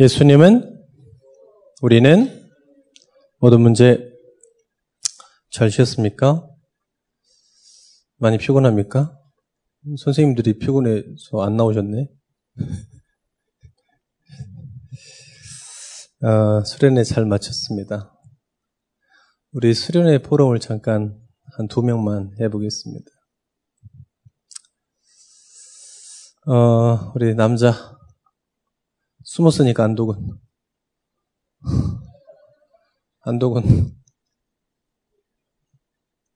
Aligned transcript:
예수님은 0.00 0.84
우리는 1.80 2.50
모든 3.38 3.60
문제 3.60 4.12
잘 5.52 5.70
쉬었습니까? 5.70 6.48
많이 8.16 8.36
피곤합니까? 8.38 9.16
선생님들이 9.98 10.58
피곤해서 10.58 11.42
안 11.42 11.56
나오셨네. 11.56 12.08
아, 16.22 16.64
수련회 16.64 17.04
잘 17.04 17.24
마쳤습니다. 17.26 18.18
우리 19.52 19.74
수련회 19.74 20.22
포럼을 20.22 20.58
잠깐 20.58 21.20
한 21.56 21.68
두 21.68 21.82
명만 21.82 22.32
해보겠습니다. 22.40 23.06
어, 26.48 27.12
우리 27.14 27.34
남자 27.36 27.96
숨었으니까 29.24 29.84
안독은. 29.84 30.38
안독은. 33.20 33.96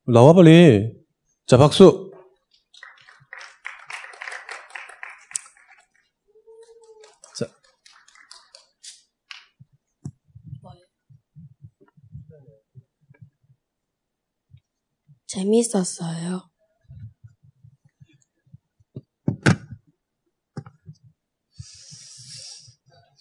나와 0.06 0.32
빨리. 0.32 0.94
자, 1.46 1.58
박수. 1.58 2.10
자. 7.36 7.46
재밌었어요. 15.26 16.48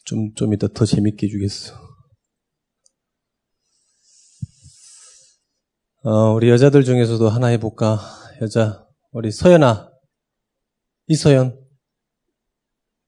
좀, 0.07 0.33
좀 0.35 0.53
이따 0.53 0.67
더 0.69 0.85
재밌게 0.85 1.27
해주겠어. 1.27 1.75
어, 6.03 6.31
우리 6.33 6.49
여자들 6.49 6.85
중에서도 6.85 7.27
하나 7.27 7.47
해볼까? 7.47 7.99
여자, 8.41 8.85
우리 9.11 9.31
서연아. 9.31 9.91
이서연. 11.07 11.59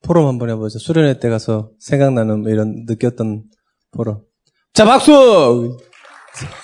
포럼 0.04 0.28
한번 0.28 0.50
해보자. 0.50 0.78
수련회 0.78 1.20
때 1.20 1.30
가서 1.30 1.72
생각나는 1.80 2.42
뭐 2.42 2.52
이런 2.52 2.84
느꼈던 2.86 3.46
포럼. 3.92 4.26
자, 4.74 4.84
박수! 4.84 5.78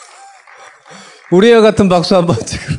우리 1.31 1.49
애 1.51 1.61
같은 1.61 1.87
박수 1.87 2.15
한번 2.15 2.35
지금. 2.45 2.75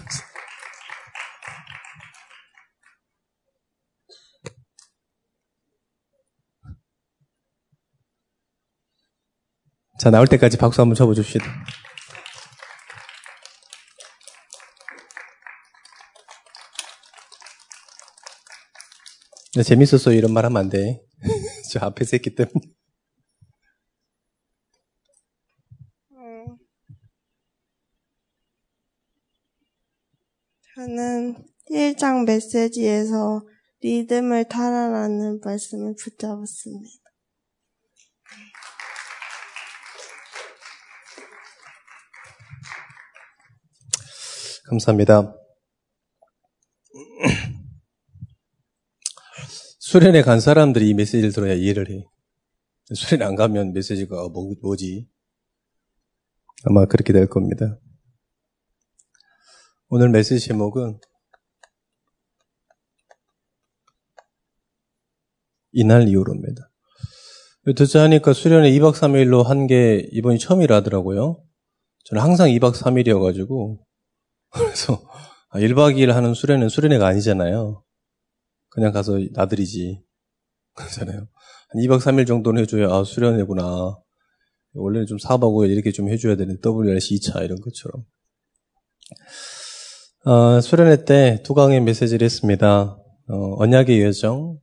자, 9.98 10.10
나올 10.10 10.26
때까지 10.26 10.58
박수 10.58 10.80
한번 10.80 10.94
쳐보십시다. 10.94 11.44
네, 19.54 19.62
재밌었어 19.62 20.12
이런 20.12 20.32
말 20.32 20.44
하면 20.44 20.58
안 20.58 20.68
돼. 20.68 21.02
저 21.72 21.80
앞에서 21.80 22.10
했기 22.16 22.34
때문에. 22.34 22.76
저는 30.76 31.36
1장 31.70 32.26
메시지에서 32.26 33.46
리듬을 33.80 34.44
타라라는 34.44 35.40
말씀을 35.42 35.94
붙잡았습니다. 35.94 37.05
감사합니다. 44.68 45.34
수련회 49.78 50.22
간 50.22 50.40
사람들이 50.40 50.88
이 50.88 50.94
메시지를 50.94 51.32
들어야 51.32 51.54
이해를 51.54 51.90
해. 51.90 52.04
수련회 52.94 53.24
안 53.24 53.36
가면 53.36 53.72
메시지가 53.72 54.28
뭐, 54.28 54.52
뭐지? 54.60 55.08
아마 56.64 56.84
그렇게 56.86 57.12
될 57.12 57.28
겁니다. 57.28 57.78
오늘 59.88 60.08
메시지 60.08 60.44
제목은 60.44 60.98
이날 65.72 66.08
이후로입니다. 66.08 66.70
듣자 67.76 68.02
하니까 68.02 68.32
수련회 68.32 68.70
2박 68.72 68.94
3일로 68.94 69.44
한 69.44 69.66
게 69.66 70.08
이번이 70.12 70.38
처음이라 70.38 70.76
하더라고요. 70.76 71.42
저는 72.04 72.22
항상 72.22 72.48
2박 72.48 72.74
3일이어가지고 72.74 73.78
그래서 74.50 75.02
1박 75.52 75.78
아, 75.80 75.92
2일 75.92 76.12
하는 76.12 76.34
수련은 76.34 76.68
수련회가 76.68 77.06
아니잖아요. 77.06 77.82
그냥 78.68 78.92
가서 78.92 79.18
나들이지. 79.32 80.02
그렇잖아요. 80.74 81.18
한 81.18 81.82
2박 81.82 82.00
3일 82.00 82.26
정도는 82.26 82.62
해줘야 82.62 82.88
아 82.90 83.04
수련회구나. 83.04 83.96
원래는 84.74 85.06
좀 85.06 85.16
4박 85.18 85.40
5일 85.40 85.70
이렇게 85.70 85.90
좀 85.90 86.08
해줘야 86.08 86.36
되는 86.36 86.58
WRC 86.64 87.14
2차 87.16 87.42
이런 87.44 87.58
것처럼. 87.60 88.04
어, 90.26 90.60
수련회 90.60 91.04
때 91.04 91.42
두 91.44 91.54
강의 91.54 91.80
메시지를 91.80 92.24
했습니다. 92.24 92.98
어, 93.28 93.62
언약의 93.62 94.02
여정, 94.02 94.58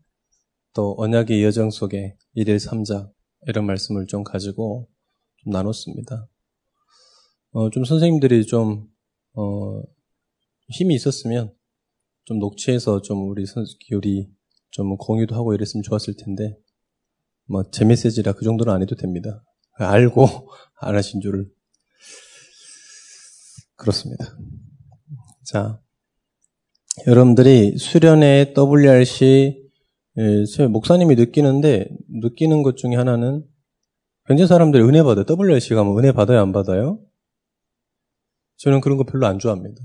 또 0.73 0.95
언약의 0.97 1.43
여정 1.43 1.71
속에 1.71 2.15
1일 2.35 2.57
3자 2.57 3.09
이런 3.47 3.65
말씀을 3.65 4.05
좀 4.07 4.23
가지고 4.23 4.87
좀 5.43 5.53
나눴습니다. 5.53 6.27
어, 7.51 7.69
좀 7.69 7.85
선생님들이 7.85 8.45
좀 8.45 8.87
어, 9.33 9.81
힘이 10.69 10.95
있었으면 10.95 11.53
좀 12.25 12.39
녹취해서 12.39 13.01
좀 13.01 13.29
우리 13.29 13.45
선교리 13.45 14.29
좀 14.71 14.97
공유도 14.97 15.35
하고 15.35 15.53
이랬으면 15.53 15.83
좋았을 15.83 16.15
텐데 16.15 16.57
뭐 17.45 17.63
제 17.71 17.85
메시지라 17.85 18.33
그 18.33 18.43
정도는 18.45 18.73
안 18.73 18.81
해도 18.81 18.95
됩니다. 18.95 19.43
알고 19.73 20.25
안 20.79 20.95
하신 20.95 21.21
줄을 21.21 21.49
그렇습니다. 23.75 24.37
자, 25.43 25.81
여러분들이 27.07 27.77
수련회 27.77 28.53
WRC 28.55 29.61
예, 30.19 30.67
목사님이 30.67 31.15
느끼는데 31.15 31.87
느끼는 32.21 32.61
것 32.63 32.77
중에 32.77 32.95
하나는 32.95 33.43
현재 34.27 34.45
사람들이 34.45 34.83
은혜 34.83 35.01
받아요. 35.03 35.25
WRC 35.27 35.73
가면 35.73 35.97
은혜 35.97 36.11
받아요, 36.11 36.39
안 36.39 36.51
받아요? 36.53 36.99
저는 38.63 38.79
그런 38.79 38.97
거 38.97 39.03
별로 39.03 39.27
안 39.27 39.39
좋아합니다. 39.39 39.83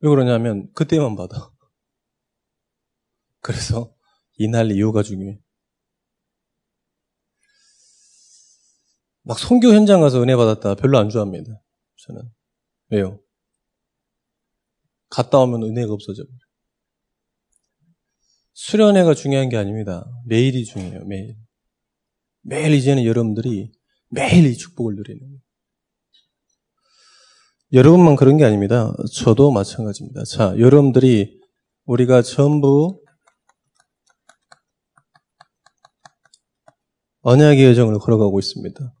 왜 0.00 0.08
그러냐면 0.08 0.72
그때만 0.72 1.16
받아. 1.16 1.50
그래서 3.40 3.94
이날 4.38 4.70
이유가 4.70 5.02
중요해. 5.02 5.38
막 9.24 9.38
성교 9.38 9.74
현장 9.74 10.00
가서 10.00 10.22
은혜 10.22 10.34
받았다 10.34 10.76
별로 10.76 10.96
안 10.98 11.10
좋아합니다. 11.10 11.62
저는 12.06 12.22
왜요? 12.88 13.20
갔다 15.10 15.40
오면 15.40 15.62
은혜가 15.62 15.92
없어져 15.92 16.24
버려. 16.24 16.38
수련회가 18.54 19.12
중요한 19.12 19.50
게 19.50 19.58
아닙니다. 19.58 20.06
매일이 20.24 20.64
중요해요. 20.64 21.04
매일. 21.04 21.36
매일 22.40 22.72
이제는 22.72 23.04
여러분들이 23.04 23.72
매일 24.08 24.46
이 24.46 24.56
축복을 24.56 24.94
누리는 24.94 25.20
거예요. 25.20 25.43
여러분만 27.72 28.16
그런 28.16 28.36
게 28.36 28.44
아닙니다. 28.44 28.92
저도 29.12 29.50
마찬가지입니다. 29.50 30.24
자, 30.24 30.54
여러분들이 30.58 31.40
우리가 31.86 32.22
전부 32.22 33.00
언약의 37.22 37.64
여정을 37.64 37.98
걸어가고 37.98 38.38
있습니다. 38.38 38.94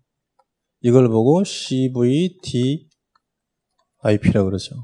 이걸 0.80 1.08
보고 1.08 1.44
CVDIP라고 1.44 2.88
그러죠. 4.44 4.74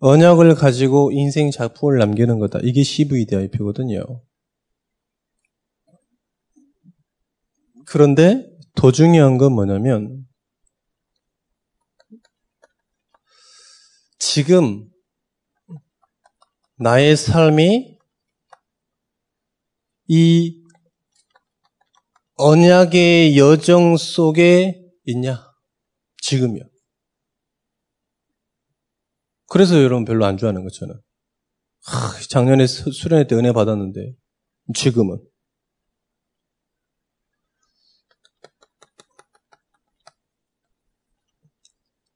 언약을 0.00 0.54
가지고 0.54 1.12
인생 1.12 1.50
작품을 1.50 1.98
남기는 1.98 2.38
거다. 2.38 2.58
이게 2.62 2.82
CVDIP거든요. 2.82 4.02
그런데 7.86 8.48
더 8.74 8.92
중요한 8.92 9.36
건 9.36 9.52
뭐냐면 9.52 10.19
지금 14.20 14.88
나의 16.78 17.16
삶이 17.16 17.98
이 20.08 20.64
언약의 22.36 23.38
여정 23.38 23.96
속에 23.96 24.80
있냐? 25.06 25.44
지금이요. 26.22 26.62
그래서 29.46 29.82
여러분 29.82 30.04
별로 30.04 30.26
안 30.26 30.36
좋아하는 30.36 30.62
거 30.62 30.70
저는. 30.70 30.94
하, 31.86 32.20
작년에 32.28 32.66
수련회 32.66 33.26
때 33.26 33.34
은혜 33.34 33.52
받았는데 33.52 34.14
지금은 34.74 35.18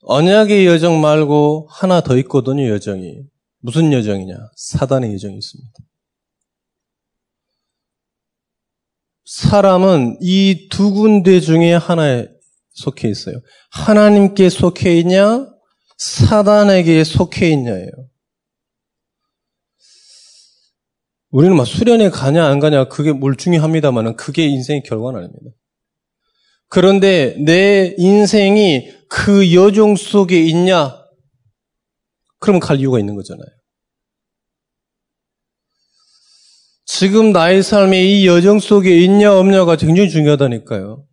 언약의 0.07 0.67
여정 0.67 1.01
말고 1.01 1.69
하나 1.71 2.01
더 2.03 2.17
있거든요, 2.19 2.69
여정이. 2.69 3.23
무슨 3.61 3.93
여정이냐? 3.93 4.35
사단의 4.57 5.15
여정이 5.15 5.37
있습니다. 5.39 5.73
사람은 9.25 10.19
이 10.21 10.69
두 10.71 10.93
군데 10.93 11.41
중에 11.41 11.73
하나에 11.75 12.29
속해 12.73 13.09
있어요. 13.09 13.37
하나님께 13.71 14.51
속해 14.51 14.99
있냐? 15.01 15.49
사단에게 15.97 17.05
속해 17.05 17.49
있냐예요. 17.51 17.89
우리는 21.31 21.57
막 21.57 21.67
수련회 21.67 22.11
가냐 22.11 22.45
안 22.47 22.61
가냐 22.61 22.89
그게 22.89 23.13
뭘 23.13 23.37
중요합니다만은 23.37 24.17
그게 24.17 24.47
인생의 24.47 24.83
결과는 24.85 25.21
아닙니다. 25.21 25.51
그런데 26.75 27.37
내 27.39 27.95
인생이 27.99 28.91
그 29.09 29.55
여정 29.55 29.95
속에 29.95 30.43
있냐? 30.43 30.93
그러면 32.41 32.59
갈 32.59 32.81
이유가 32.81 32.99
있는 32.99 33.15
거잖아요. 33.15 33.47
지금 36.85 37.31
나의 37.31 37.63
삶이 37.63 38.23
이 38.23 38.27
여정 38.27 38.59
속에 38.59 38.99
있냐 39.05 39.39
없냐가 39.39 39.77
굉장히 39.77 40.11
중요하다니까요. 40.11 41.07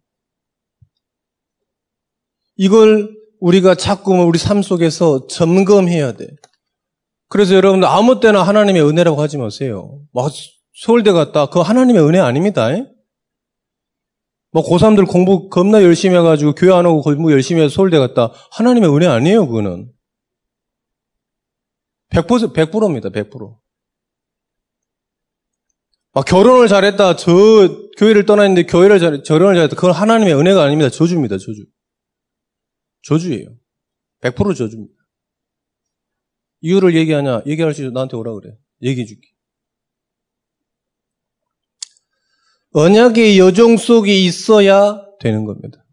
이걸 2.56 3.16
우리가 3.40 3.76
자꾸 3.76 4.16
우리 4.16 4.40
삶 4.40 4.64
속에서 4.64 5.28
점검해야 5.28 6.14
돼. 6.14 6.26
그래서 7.30 7.54
여러분들 7.54 7.88
아무 7.88 8.20
때나 8.20 8.42
하나님의 8.42 8.82
은혜라고 8.82 9.22
하지 9.22 9.38
마세요. 9.38 10.02
막 10.12 10.32
서울대 10.74 11.12
갔다. 11.12 11.46
그거 11.46 11.62
하나님의 11.62 12.04
은혜 12.04 12.18
아닙니다. 12.18 12.72
뭐 14.52 14.64
고3들 14.64 15.08
공부 15.08 15.50
겁나 15.50 15.82
열심히 15.82 16.18
해가지고 16.18 16.56
교회 16.56 16.74
안 16.74 16.86
오고 16.86 17.02
공부 17.02 17.32
열심히 17.32 17.62
해서 17.62 17.74
서울대 17.74 17.98
갔다. 17.98 18.32
하나님의 18.52 18.94
은혜 18.94 19.08
아니에요, 19.08 19.48
그거는. 19.48 19.92
100%, 22.10 22.54
100%입니다, 22.54 23.10
100%. 23.10 23.58
막 26.14 26.26
결혼을 26.26 26.68
잘했다. 26.68 27.16
저 27.16 27.32
교회를 27.98 28.26
떠났는데 28.26 28.64
교회를 28.66 29.00
잘, 29.00 29.24
결혼을 29.24 29.56
잘했다. 29.56 29.76
그건 29.76 29.92
하나님의 29.92 30.36
은혜가 30.36 30.62
아닙니다. 30.62 30.90
저주입니다, 30.90 31.38
저주. 31.38 31.66
저주예요. 33.04 33.56
100% 34.22 34.58
저주입니다. 34.58 34.94
이유를 36.60 36.96
얘기하냐? 36.96 37.44
얘기할 37.48 37.74
수 37.74 37.82
있어. 37.84 37.92
나한테 37.92 38.18
오라 38.18 38.34
그래. 38.34 38.58
얘기해 38.82 39.06
줄게. 39.06 39.31
언약의 42.74 43.38
여정 43.38 43.78
속에 43.78 44.14
있어야 44.14 45.06
되는 45.20 45.46
겁니다. 45.46 45.86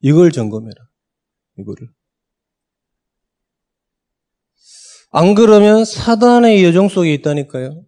이걸 0.00 0.30
점검해라. 0.30 0.74
이거를. 1.58 1.88
안 5.12 5.34
그러면 5.34 5.84
사단의 5.84 6.64
여정 6.64 6.88
속에 6.88 7.12
있다니까요. 7.14 7.84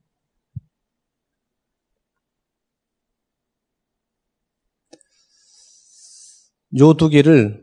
요 6.79 6.95
두 6.95 7.09
개를 7.11 7.63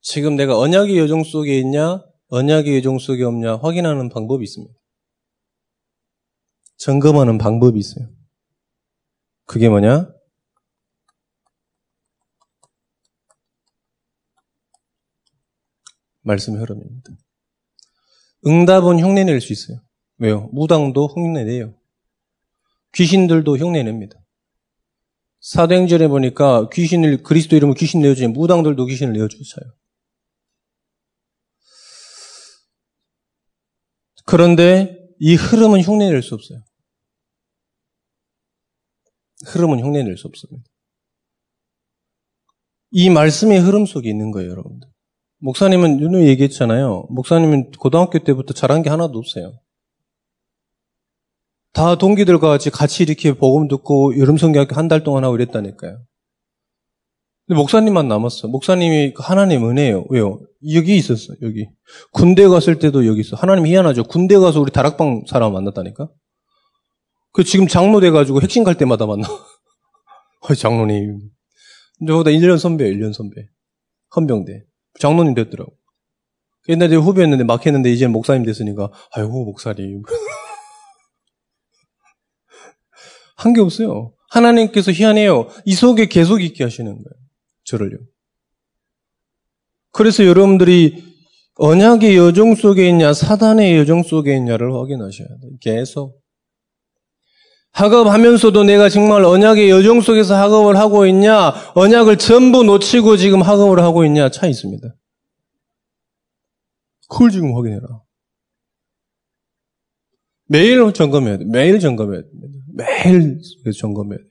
지금 0.00 0.36
내가 0.36 0.58
언약의 0.58 0.98
여정 0.98 1.24
속에 1.24 1.58
있냐, 1.58 2.02
언약의 2.28 2.76
여정 2.76 2.98
속에 2.98 3.24
없냐 3.24 3.56
확인하는 3.56 4.08
방법이 4.08 4.44
있습니다. 4.44 4.74
점검하는 6.76 7.38
방법이 7.38 7.78
있어요. 7.78 8.17
그게 9.48 9.70
뭐냐? 9.70 10.12
말씀의 16.20 16.60
흐름입니다. 16.60 17.12
응답은 18.46 19.00
흉내낼 19.00 19.40
수 19.40 19.54
있어요. 19.54 19.80
왜요? 20.18 20.50
무당도 20.52 21.06
흉내내요. 21.06 21.74
귀신들도 22.92 23.56
흉내냅니다. 23.56 24.20
사도행전에 25.40 26.08
보니까 26.08 26.68
귀신을 26.68 27.22
그리스도 27.22 27.56
이름으로 27.56 27.74
귀신 27.74 28.02
내어주니 28.02 28.28
무당들도 28.28 28.84
귀신을 28.84 29.14
내어주셔요. 29.14 29.64
그런데 34.26 35.08
이 35.18 35.36
흐름은 35.36 35.80
흉내낼 35.80 36.22
수 36.22 36.34
없어요. 36.34 36.67
흐름은 39.46 39.80
흉내낼 39.80 40.16
수 40.16 40.26
없습니다. 40.28 40.64
이 42.90 43.10
말씀의 43.10 43.60
흐름 43.60 43.86
속에 43.86 44.08
있는 44.08 44.30
거예요, 44.30 44.50
여러분들. 44.50 44.88
목사님은 45.40 46.00
윤우 46.00 46.22
얘기했잖아요. 46.24 47.06
목사님은 47.10 47.70
고등학교 47.78 48.18
때부터 48.18 48.54
잘한 48.54 48.82
게 48.82 48.90
하나도 48.90 49.18
없어요. 49.18 49.60
다 51.72 51.96
동기들과 51.96 52.48
같이 52.48 52.70
같이 52.70 53.02
이렇게 53.04 53.34
복음 53.36 53.68
듣고 53.68 54.18
여름 54.18 54.36
성경학교 54.36 54.74
한 54.74 54.88
달 54.88 55.04
동안 55.04 55.22
하고 55.24 55.36
이랬다니까요. 55.36 56.02
근데 57.46 57.56
목사님만 57.56 58.08
남았어. 58.08 58.48
목사님이 58.48 59.14
하나님 59.16 59.68
은혜예요. 59.68 60.06
왜요? 60.10 60.40
여기 60.74 60.96
있었어. 60.96 61.34
여기. 61.42 61.68
군대 62.12 62.46
갔을 62.48 62.78
때도 62.78 63.06
여기 63.06 63.20
있어. 63.20 63.36
하나님 63.36 63.66
희한하죠. 63.66 64.04
군대 64.04 64.36
가서 64.38 64.60
우리 64.60 64.72
다락방 64.72 65.24
사람 65.28 65.52
만났다니까. 65.52 66.08
그 67.32 67.44
지금 67.44 67.66
장로 67.68 68.00
돼가지고 68.00 68.40
핵심 68.42 68.64
갈 68.64 68.76
때마다 68.76 69.06
만나. 69.06 69.28
어, 70.40 70.54
장로님. 70.54 71.20
저보다 72.06 72.30
1년 72.30 72.58
선배예요, 72.58 72.94
1년 72.94 73.12
선배. 73.12 73.48
헌병대. 74.14 74.64
장로님 75.00 75.34
됐더라고. 75.34 75.72
옛날에 76.68 76.96
후배였는데 76.96 77.44
막 77.44 77.64
했는데 77.66 77.90
이제 77.92 78.06
목사님 78.06 78.44
됐으니까, 78.44 78.90
아이고, 79.12 79.44
목사님. 79.44 80.02
한 83.36 83.52
게 83.52 83.60
없어요. 83.60 84.12
하나님께서 84.30 84.92
희한해요. 84.92 85.48
이 85.64 85.74
속에 85.74 86.06
계속 86.06 86.42
있게 86.42 86.64
하시는 86.64 86.90
거예요. 86.90 87.04
저를요. 87.64 87.98
그래서 89.92 90.26
여러분들이 90.26 91.04
언약의 91.54 92.16
여정 92.16 92.54
속에 92.54 92.88
있냐, 92.88 93.12
사단의 93.14 93.76
여정 93.78 94.02
속에 94.02 94.36
있냐를 94.36 94.72
확인하셔야 94.74 95.28
돼요. 95.28 95.52
계속. 95.60 96.20
학업하면서도 97.72 98.64
내가 98.64 98.88
정말 98.88 99.24
언약의 99.24 99.70
여정 99.70 100.00
속에서 100.00 100.34
학업을 100.36 100.76
하고 100.76 101.06
있냐, 101.06 101.52
언약을 101.74 102.18
전부 102.18 102.64
놓치고 102.64 103.16
지금 103.16 103.42
학업을 103.42 103.80
하고 103.80 104.04
있냐 104.04 104.30
차 104.30 104.46
있습니다. 104.46 104.94
그걸 107.08 107.30
지금 107.30 107.54
확인해라. 107.56 107.86
매일 110.46 110.92
점검해야 110.92 111.38
돼. 111.38 111.44
매일 111.44 111.78
점검해야 111.78 112.22
됩니다. 112.22 112.58
매일 112.74 113.40
점검해야 113.78 114.18
돼요. 114.18 114.28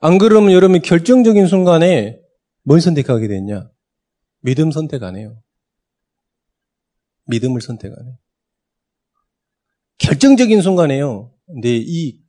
안 0.00 0.18
그러면 0.18 0.52
여러분이 0.52 0.82
결정적인 0.82 1.46
순간에 1.46 2.18
뭘 2.64 2.80
선택하게 2.80 3.28
됐냐? 3.28 3.70
믿음 4.40 4.70
선택 4.70 5.02
안 5.02 5.16
해요. 5.16 5.40
믿음을 7.26 7.60
선택 7.60 7.92
안 7.92 8.06
해요. 8.06 8.16
결정적인 9.98 10.60
순간에요. 10.60 11.31
내 11.60 11.76
이, 11.76 12.20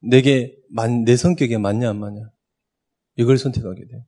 내게, 0.00 0.56
내 1.04 1.16
성격에 1.16 1.58
맞냐, 1.58 1.90
안 1.90 1.98
맞냐. 1.98 2.30
이걸 3.16 3.38
선택하게 3.38 3.86
돼요. 3.86 4.04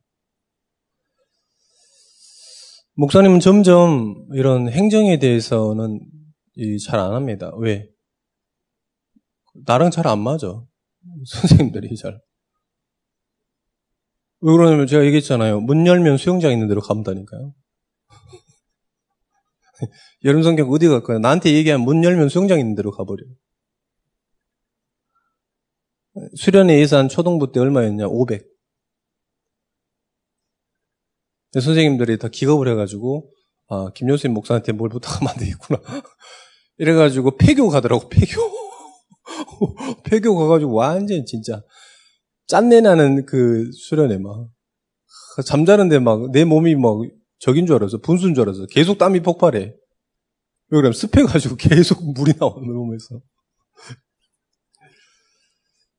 목사님은 2.94 3.40
점점 3.40 4.26
이런 4.34 4.68
행정에 4.68 5.18
대해서는 5.18 6.00
잘 6.84 6.98
안 7.00 7.14
합니다. 7.14 7.52
왜? 7.58 7.88
나랑 9.66 9.90
잘 9.90 10.06
안 10.06 10.18
맞아. 10.20 10.64
선생님들이 11.26 11.96
잘. 11.96 12.20
왜 14.40 14.52
그러냐면 14.52 14.86
제가 14.86 15.04
얘기했잖아요. 15.04 15.60
문 15.60 15.86
열면 15.86 16.16
수영장 16.18 16.52
있는 16.52 16.68
데로 16.68 16.80
가본다니까요. 16.80 17.54
여름 20.24 20.42
성경 20.42 20.70
어디 20.70 20.88
갈까요? 20.88 21.18
나한테 21.18 21.52
얘기하면 21.54 21.84
문 21.84 22.04
열면 22.04 22.28
수영장 22.28 22.58
있는 22.60 22.74
데로 22.74 22.90
가버려요. 22.90 23.30
수련회 26.36 26.80
예산 26.80 27.08
초등부 27.08 27.52
때 27.52 27.60
얼마였냐? 27.60 28.06
500. 28.08 28.46
선생님들이 31.60 32.18
다 32.18 32.28
기겁을 32.28 32.68
해가지고, 32.68 33.32
아, 33.68 33.90
김효수님 33.94 34.34
목사한테 34.34 34.72
뭘 34.72 34.90
부탁하면 34.90 35.32
안 35.32 35.38
되겠구나. 35.38 35.80
이래가지고 36.78 37.36
폐교 37.36 37.68
가더라고, 37.68 38.08
폐교. 38.08 38.40
폐교 40.04 40.36
가가지고 40.36 40.74
완전 40.74 41.24
진짜 41.26 41.62
짠내 42.46 42.80
나는 42.80 43.26
그 43.26 43.70
수련회 43.72 44.18
막. 44.18 44.48
잠자는데 45.44 46.00
막 46.00 46.30
내 46.32 46.44
몸이 46.44 46.74
막 46.74 46.98
적인 47.38 47.66
줄 47.66 47.76
알았어. 47.76 47.98
분수인 47.98 48.34
줄 48.34 48.42
알았어. 48.44 48.66
계속 48.66 48.98
땀이 48.98 49.20
폭발해. 49.20 49.60
왜 49.60 49.72
그러면 50.68 50.92
습해가지고 50.92 51.56
계속 51.58 52.12
물이 52.12 52.34
나와, 52.34 52.54
내 52.60 52.66
몸에서. 52.66 53.20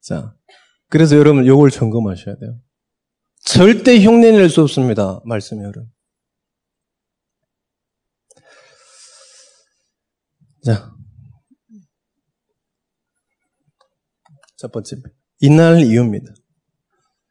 자. 0.02 0.36
그래서 0.90 1.16
여러분 1.18 1.46
요걸 1.46 1.70
점검하셔야 1.72 2.36
돼요. 2.38 2.60
절대 3.46 4.00
흉내 4.00 4.32
낼 4.32 4.50
수 4.50 4.62
없습니다. 4.62 5.22
말씀이 5.26 5.62
여러분. 5.62 5.92
자. 10.64 10.92
첫 14.58 14.72
번째. 14.72 14.98
이날 15.40 15.82
이유입니다. 15.84 16.26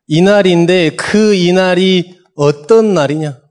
이날인데 0.07 0.97
그 0.97 1.35
이날이 1.35 2.19
어떤 2.35 2.95
날이냐? 2.95 3.48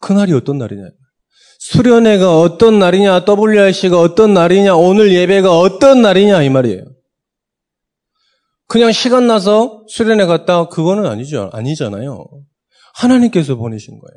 그날이 0.00 0.32
어떤 0.32 0.58
날이냐? 0.58 0.90
수련회가 1.58 2.40
어떤 2.40 2.78
날이냐? 2.78 3.24
WRC가 3.26 4.00
어떤 4.00 4.34
날이냐? 4.34 4.74
오늘 4.74 5.12
예배가 5.12 5.58
어떤 5.58 6.02
날이냐? 6.02 6.42
이 6.42 6.48
말이에요. 6.48 6.84
그냥 8.66 8.92
시간 8.92 9.26
나서 9.26 9.84
수련회 9.88 10.26
갔다 10.26 10.68
그거는 10.68 11.06
아니죠. 11.06 11.50
아니잖아요. 11.52 12.26
하나님께서 12.94 13.56
보내신 13.56 13.98
거예요. 13.98 14.16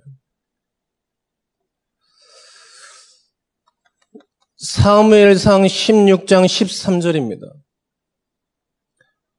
사무엘상 4.57 5.63
16장 5.63 6.45
13절입니다. 6.45 7.51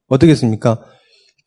어떻겠습니까? 0.07 0.85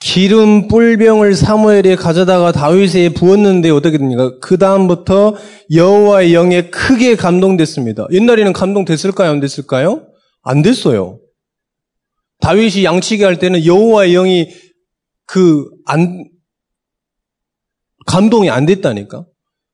기름 0.01 0.69
뿔병을 0.69 1.35
사무엘이 1.35 1.97
가져다가 1.97 2.53
다윗에 2.53 3.11
부었는데 3.11 3.71
어떻게 3.71 3.99
됩니까? 3.99 4.39
그 4.41 4.57
다음부터 4.57 5.35
여호와의 5.73 6.35
영에 6.35 6.71
크게 6.71 7.17
감동됐습니다. 7.17 8.07
옛날에는 8.13 8.53
감동됐을까요? 8.53 9.31
안 9.31 9.41
됐을까요? 9.41 10.07
안 10.43 10.63
됐어요. 10.63 11.19
다윗이 12.41 12.85
양치기 12.85 13.25
할 13.25 13.39
때는 13.39 13.65
여호와의 13.65 14.13
영이 14.13 14.51
그 15.27 15.65
안 15.87 16.25
감동이 18.07 18.49
안 18.51 18.67
됐다니까. 18.67 19.27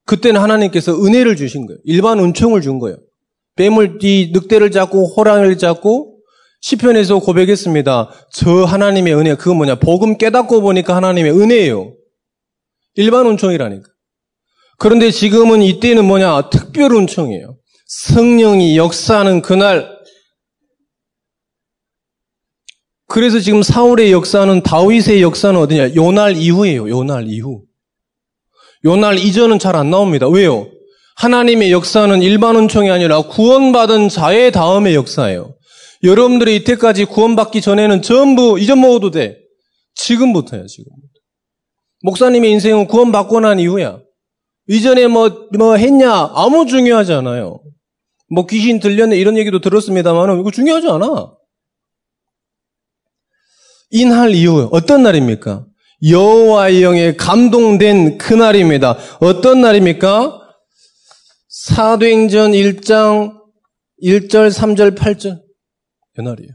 그때는 0.06 0.40
하나님께서 0.40 0.92
은혜를 1.02 1.36
주신 1.36 1.66
거예요. 1.66 1.78
일반 1.84 2.18
은총을 2.18 2.60
준 2.60 2.78
거예요. 2.78 2.98
뱀을 3.56 3.98
이 4.02 4.32
늑대를 4.34 4.70
잡고 4.72 5.14
호랑이를 5.14 5.56
잡고 5.56 6.13
시편에서 6.64 7.18
고백했습니다. 7.18 8.10
저 8.32 8.64
하나님의 8.64 9.14
은혜, 9.14 9.34
그건 9.34 9.58
뭐냐? 9.58 9.74
복음 9.74 10.16
깨닫고 10.16 10.62
보니까 10.62 10.96
하나님의 10.96 11.32
은혜예요. 11.32 11.92
일반 12.94 13.26
은총이라니까. 13.26 13.86
그런데 14.78 15.10
지금은 15.10 15.60
이때는 15.60 16.06
뭐냐? 16.06 16.48
특별 16.48 16.92
은총이에요. 16.92 17.58
성령이 17.86 18.78
역사하는 18.78 19.42
그날. 19.42 19.94
그래서 23.08 23.40
지금 23.40 23.62
사울의 23.62 24.10
역사는 24.12 24.62
다윗의 24.62 25.20
역사는 25.20 25.60
어디냐? 25.60 25.94
요날 25.94 26.34
이후예요. 26.38 26.88
요날 26.88 27.28
이후. 27.28 27.62
요날 28.86 29.18
이전은 29.18 29.58
잘 29.58 29.76
안 29.76 29.90
나옵니다. 29.90 30.28
왜요? 30.28 30.66
하나님의 31.16 31.72
역사는 31.72 32.22
일반 32.22 32.56
은총이 32.56 32.90
아니라 32.90 33.20
구원받은 33.20 34.08
자의 34.08 34.50
다음의 34.50 34.94
역사예요. 34.94 35.53
여러분들이 36.04 36.56
이때까지 36.56 37.06
구원받기 37.06 37.62
전에는 37.62 38.02
전부 38.02 38.60
잊어먹어도 38.60 39.10
돼. 39.10 39.38
지금부터야, 39.94 40.66
지금부터. 40.66 41.08
목사님의 42.02 42.50
인생은 42.52 42.86
구원받고 42.86 43.40
난 43.40 43.58
이후야. 43.58 44.00
이전에 44.68 45.06
뭐, 45.08 45.48
뭐 45.56 45.76
했냐? 45.76 46.30
아무 46.34 46.66
중요하지 46.66 47.14
않아요. 47.14 47.62
뭐 48.28 48.46
귀신 48.46 48.80
들렸네 48.80 49.16
이런 49.16 49.38
얘기도 49.38 49.60
들었습니다만 49.60 50.38
이거 50.40 50.50
중요하지 50.50 50.88
않아. 50.88 51.34
인할 53.90 54.34
이유 54.34 54.68
어떤 54.72 55.02
날입니까? 55.02 55.66
여호와의 56.06 56.82
영에 56.82 57.16
감동된 57.16 58.18
그 58.18 58.34
날입니다. 58.34 58.98
어떤 59.20 59.62
날입니까? 59.62 60.40
사도행전 61.48 62.52
1장 62.52 63.40
1절, 64.02 64.50
3절, 64.50 64.96
8절. 64.98 65.43
연날이에요. 66.18 66.52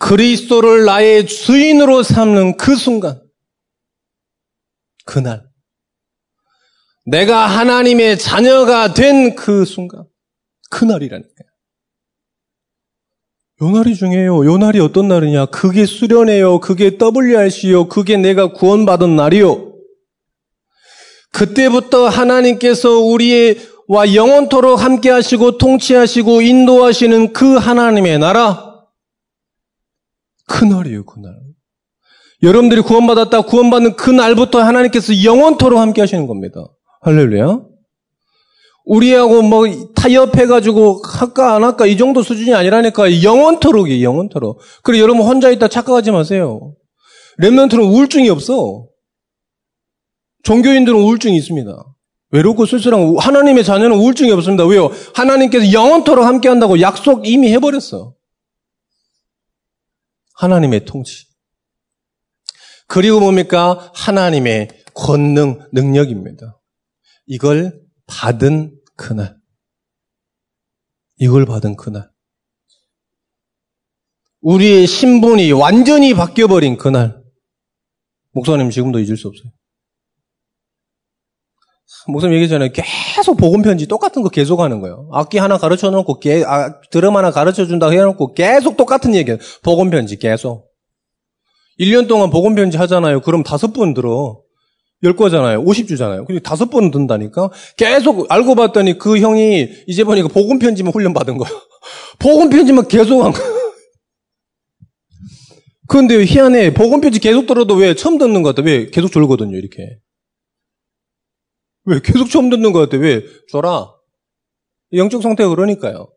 그리스도를 0.00 0.84
나의 0.86 1.26
주인으로 1.26 2.02
삼는 2.02 2.56
그 2.56 2.74
순간, 2.74 3.20
그날, 5.04 5.46
내가 7.04 7.46
하나님의 7.46 8.18
자녀가 8.18 8.94
된 8.94 9.34
그 9.34 9.64
순간, 9.64 10.04
그날이라니까요. 10.70 11.48
요 13.62 13.70
날이 13.70 13.94
중요해요. 13.94 14.46
요 14.46 14.56
날이 14.56 14.80
어떤 14.80 15.08
날이냐? 15.08 15.46
그게 15.46 15.84
수련회요. 15.84 16.60
그게 16.60 16.96
WRC요. 16.98 17.88
그게 17.88 18.16
내가 18.16 18.52
구원받은 18.52 19.16
날이요. 19.16 19.74
그때부터 21.32 22.08
하나님께서 22.08 23.00
우리의 23.00 23.58
와 23.90 24.14
영원토록 24.14 24.80
함께 24.80 25.10
하시고 25.10 25.58
통치하시고 25.58 26.42
인도하시는 26.42 27.32
그 27.32 27.56
하나님의 27.56 28.20
나라. 28.20 28.84
그날이에요, 30.46 31.04
그날. 31.04 31.34
여러분들이 32.40 32.82
구원받았다, 32.82 33.40
구원받는 33.40 33.96
그 33.96 34.10
날부터 34.10 34.60
하나님께서 34.62 35.24
영원토록 35.24 35.80
함께 35.80 36.02
하시는 36.02 36.28
겁니다. 36.28 36.68
할렐루야. 37.00 37.62
우리하고 38.84 39.42
뭐 39.42 39.66
타협해가지고 39.96 41.02
할까 41.04 41.56
안 41.56 41.64
할까 41.64 41.86
이 41.86 41.96
정도 41.96 42.22
수준이 42.22 42.54
아니라니까 42.54 43.24
영원토록이에요, 43.24 44.04
영원토록. 44.04 44.60
그리고 44.84 45.02
여러분 45.02 45.26
혼자 45.26 45.50
있다 45.50 45.66
착각하지 45.66 46.12
마세요. 46.12 46.76
랩런트는 47.40 47.80
우울증이 47.92 48.30
없어. 48.30 48.86
종교인들은 50.44 50.96
우울증이 50.96 51.36
있습니다. 51.36 51.89
외롭고 52.30 52.66
쓸쓸한 52.66 53.16
하나님의 53.18 53.64
자녀는 53.64 53.96
우울증이 53.96 54.30
없습니다. 54.32 54.64
왜요? 54.64 54.90
하나님께서 55.14 55.72
영원토록 55.72 56.24
함께한다고 56.24 56.80
약속 56.80 57.26
이미 57.26 57.52
해버렸어. 57.52 58.14
하나님의 60.34 60.84
통치. 60.84 61.26
그리고 62.86 63.20
뭡니까? 63.20 63.92
하나님의 63.94 64.68
권능, 64.94 65.68
능력입니다. 65.72 66.60
이걸 67.26 67.80
받은 68.06 68.76
그날. 68.96 69.36
이걸 71.16 71.46
받은 71.46 71.76
그날. 71.76 72.10
우리의 74.40 74.86
신분이 74.86 75.52
완전히 75.52 76.14
바뀌어버린 76.14 76.78
그날. 76.78 77.22
목사님 78.32 78.70
지금도 78.70 79.00
잊을 79.00 79.16
수 79.16 79.28
없어요. 79.28 79.52
목사님 82.08 82.36
얘기 82.36 82.48
전에 82.48 82.70
계속 82.72 83.36
복음 83.36 83.62
편지 83.62 83.86
똑같은 83.86 84.22
거 84.22 84.28
계속 84.28 84.60
하는 84.60 84.80
거예요. 84.80 85.08
악기 85.12 85.38
하나 85.38 85.58
가르쳐 85.58 85.90
놓고 85.90 86.20
게, 86.20 86.44
아, 86.46 86.80
드럼 86.90 87.16
하나 87.16 87.30
가르쳐 87.30 87.66
준다고 87.66 87.92
해놓고 87.92 88.34
계속 88.34 88.76
똑같은 88.76 89.14
얘기예요. 89.14 89.38
복음 89.62 89.90
편지 89.90 90.16
계속. 90.18 90.70
1년 91.78 92.08
동안 92.08 92.30
복음 92.30 92.54
편지 92.54 92.76
하잖아요. 92.76 93.20
그럼 93.20 93.42
다섯 93.42 93.72
번 93.72 93.94
들어. 93.94 94.40
열 95.02 95.16
거잖아요. 95.16 95.64
50주잖아요. 95.64 96.26
근데 96.26 96.40
다섯 96.40 96.68
번 96.68 96.90
든다니까? 96.90 97.50
계속 97.76 98.30
알고 98.30 98.54
봤더니 98.54 98.98
그 98.98 99.18
형이 99.18 99.68
이제 99.86 100.04
보니까 100.04 100.28
복음 100.28 100.58
편지만 100.58 100.92
훈련 100.92 101.14
받은 101.14 101.38
거예요. 101.38 101.60
복음 102.18 102.50
편지만 102.50 102.86
계속 102.86 103.24
한 103.24 103.32
거예요. 103.32 103.60
그런데 105.88 106.22
희한해. 106.24 106.74
복음 106.74 107.00
편지 107.00 107.18
계속 107.18 107.46
들어도 107.46 107.74
왜 107.74 107.94
처음 107.94 108.18
듣는 108.18 108.42
것 108.42 108.54
같아? 108.54 108.66
왜 108.66 108.90
계속 108.90 109.10
졸거든요, 109.10 109.56
이렇게. 109.56 109.98
왜? 111.84 112.00
계속 112.00 112.28
처음 112.28 112.50
듣는 112.50 112.72
것 112.72 112.80
같아. 112.80 112.96
왜? 112.96 113.24
줘라. 113.50 113.92
영적 114.92 115.22
상태가 115.22 115.48
그러니까요. 115.50 116.12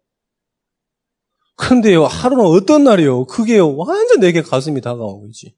근데요, 1.55 2.05
하루는 2.05 2.45
어떤 2.45 2.83
날이요? 2.83 3.25
그게 3.25 3.59
완전 3.59 4.19
내게 4.19 4.41
가슴이 4.41 4.81
다가온 4.81 5.21
거지. 5.21 5.55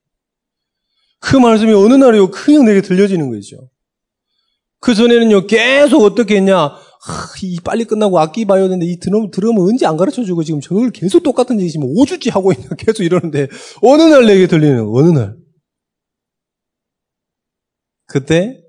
그 1.19 1.37
말씀이 1.37 1.71
어느 1.73 1.93
날이요? 1.93 2.31
그냥 2.31 2.65
내게 2.65 2.81
들려지는 2.81 3.31
거죠. 3.31 3.69
그 4.79 4.93
전에는요, 4.93 5.47
계속 5.47 6.03
어떻게 6.03 6.35
했냐? 6.35 6.57
아, 6.57 6.79
이 7.43 7.59
빨리 7.63 7.85
끝나고 7.85 8.19
악기 8.19 8.45
봐야 8.45 8.63
되는데 8.63 8.85
이 8.85 8.99
드럼, 8.99 9.31
드럼은 9.31 9.61
언제 9.61 9.85
안 9.85 9.95
가르쳐 9.95 10.23
주고 10.23 10.43
지금 10.43 10.59
저걸 10.59 10.91
계속 10.91 11.23
똑같은 11.23 11.59
얘기 11.59 11.71
지금 11.71 11.87
5주째 11.87 12.31
하고 12.31 12.51
있냐? 12.51 12.67
계속 12.77 13.03
이러는데 13.03 13.47
어느 13.81 14.01
날 14.03 14.25
내게 14.25 14.47
들리는 14.47 14.85
거, 14.85 14.99
어느 14.99 15.17
날. 15.17 15.37
그때 18.07 18.64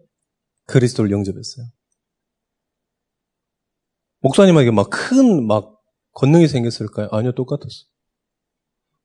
그리스도를 0.66 1.10
영접했어요. 1.10 1.66
목사님에게 4.20 4.70
막큰막 4.70 5.80
권능이 6.12 6.48
생겼을까요? 6.48 7.08
아니요, 7.12 7.32
똑같았어. 7.32 7.84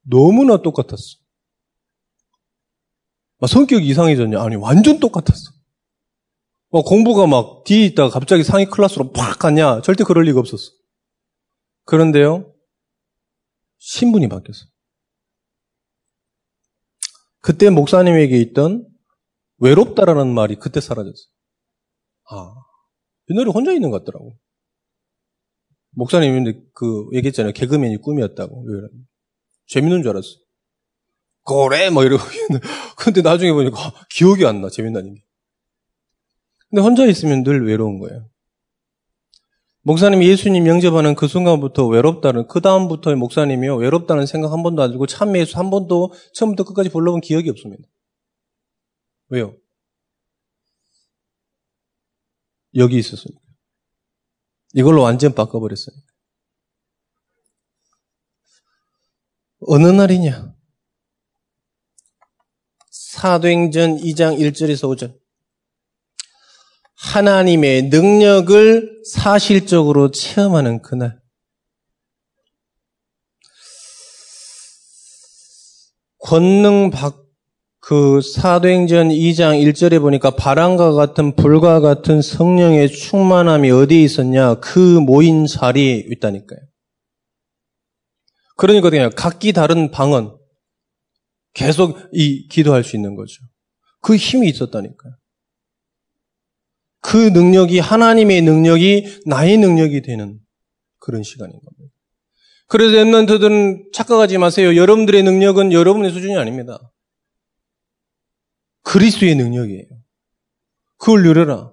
너무나 0.04 0.62
똑같았어. 0.62 1.18
막 3.40 3.48
성격이 3.48 3.86
이상해졌냐? 3.88 4.42
아니, 4.42 4.56
완전 4.56 5.00
똑같았어. 5.00 5.52
막 6.72 6.86
공부가 6.86 7.28
막 7.28 7.64
뒤에 7.66 7.86
있다가 7.88 8.10
갑자기 8.10 8.44
상위 8.44 8.66
클래스로 8.66 9.12
팍 9.12 9.40
갔냐? 9.40 9.82
절대 9.82 10.04
그럴 10.04 10.24
리가 10.26 10.40
없었어. 10.40 10.72
그런데요, 11.86 12.54
신분이 13.80 14.30
바뀌었어. 14.30 14.66
그때 17.42 17.70
목사님에게 17.70 18.38
있던 18.40 18.88
외롭다라는 19.58 20.34
말이 20.34 20.56
그때 20.56 20.80
사라졌어요. 20.80 21.32
아, 22.32 22.54
옛날에 23.30 23.50
혼자 23.52 23.72
있는 23.72 23.92
것 23.92 24.00
같더라고. 24.00 24.34
목사님이 25.92 26.54
그 26.74 27.08
얘기했잖아요. 27.14 27.54
개그맨이 27.54 27.98
꿈이었다고. 27.98 28.66
재밌는 29.68 30.04
줄 30.04 30.12
알았어. 30.12 30.28
그래 31.44 31.90
뭐 31.90 32.04
이러고 32.04 32.24
근데 32.98 33.22
나중에 33.22 33.52
보니까 33.52 33.78
기억이 34.10 34.46
안 34.46 34.62
나. 34.62 34.70
재밌다는 34.70 35.16
게. 35.16 35.22
근데 36.70 36.82
혼자 36.82 37.06
있으면 37.06 37.44
늘 37.44 37.68
외로운 37.68 38.00
거예요. 38.00 38.30
목사님이 39.84 40.28
예수님 40.28 40.68
영접하는 40.68 41.16
그 41.16 41.28
순간부터 41.28 41.88
외롭다는, 41.88 42.48
그 42.48 42.62
다음부터 42.62 43.16
목사님이요, 43.16 43.78
외롭다는 43.78 44.28
생각 44.28 44.52
한 44.52 44.62
번도 44.62 44.82
안 44.84 44.92
들고 44.92 45.08
참 45.08 45.36
예수 45.36 45.58
한 45.58 45.72
번도 45.72 46.14
처음부터 46.34 46.64
끝까지 46.66 46.90
불러본 46.90 47.22
기억이 47.22 47.50
없습니다. 47.50 47.84
왜요? 49.30 49.56
여기 52.76 52.98
있었으니까. 52.98 53.42
이걸로 54.74 55.02
완전 55.02 55.34
바꿔버렸어요. 55.34 55.96
어느 59.68 59.88
날이냐? 59.88 60.56
사도행전 62.90 63.98
2장 63.98 64.40
1절에서 64.40 64.90
5절. 64.96 65.20
하나님의 66.96 67.84
능력을 67.84 69.04
사실적으로 69.06 70.12
체험하는 70.12 70.82
그날. 70.82 71.20
권능 76.20 76.92
박, 76.92 77.21
그 77.82 78.22
사도행전 78.22 79.10
2장 79.10 79.60
1절에 79.60 80.00
보니까 80.00 80.32
바람과 80.32 80.94
같은 80.94 81.36
불과 81.36 81.80
같은 81.80 82.22
성령의 82.22 82.90
충만함이 82.90 83.72
어디에 83.72 84.04
있었냐? 84.04 84.56
그 84.56 84.78
모인 84.78 85.48
자리에 85.48 86.06
있다니까요. 86.12 86.60
그러니까 88.56 88.92
그냥 88.92 89.10
각기 89.16 89.52
다른 89.52 89.90
방언 89.90 90.38
계속 91.54 91.98
이 92.14 92.48
기도할 92.48 92.84
수 92.84 92.96
있는 92.96 93.16
거죠. 93.16 93.34
그 94.02 94.16
힘이 94.16 94.50
있었다니까요. 94.50 95.14
그 97.02 97.18
능력이 97.18 97.80
하나님의 97.80 98.44
능력이 98.44 99.22
나의 99.26 99.58
능력이 99.58 100.04
되는 100.04 100.40
그런 101.00 101.24
시간인 101.24 101.54
겁니다. 101.54 101.96
그래서 102.68 102.96
랩런트들은 102.98 103.92
착각하지 103.92 104.38
마세요. 104.38 104.76
여러분들의 104.76 105.24
능력은 105.24 105.74
여러분의 105.74 106.12
수준이 106.12 106.38
아닙니다. 106.38 106.80
그리스도의 108.84 109.36
능력이에요. 109.36 109.86
그걸 110.98 111.24
누려라. 111.24 111.72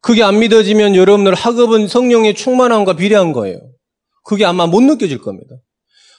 그게 0.00 0.22
안 0.22 0.38
믿어지면 0.38 0.96
여러분들 0.96 1.34
학업은 1.34 1.88
성령의 1.88 2.34
충만함과 2.34 2.96
비례한 2.96 3.32
거예요. 3.32 3.58
그게 4.22 4.44
아마 4.44 4.66
못 4.66 4.82
느껴질 4.82 5.18
겁니다. 5.18 5.56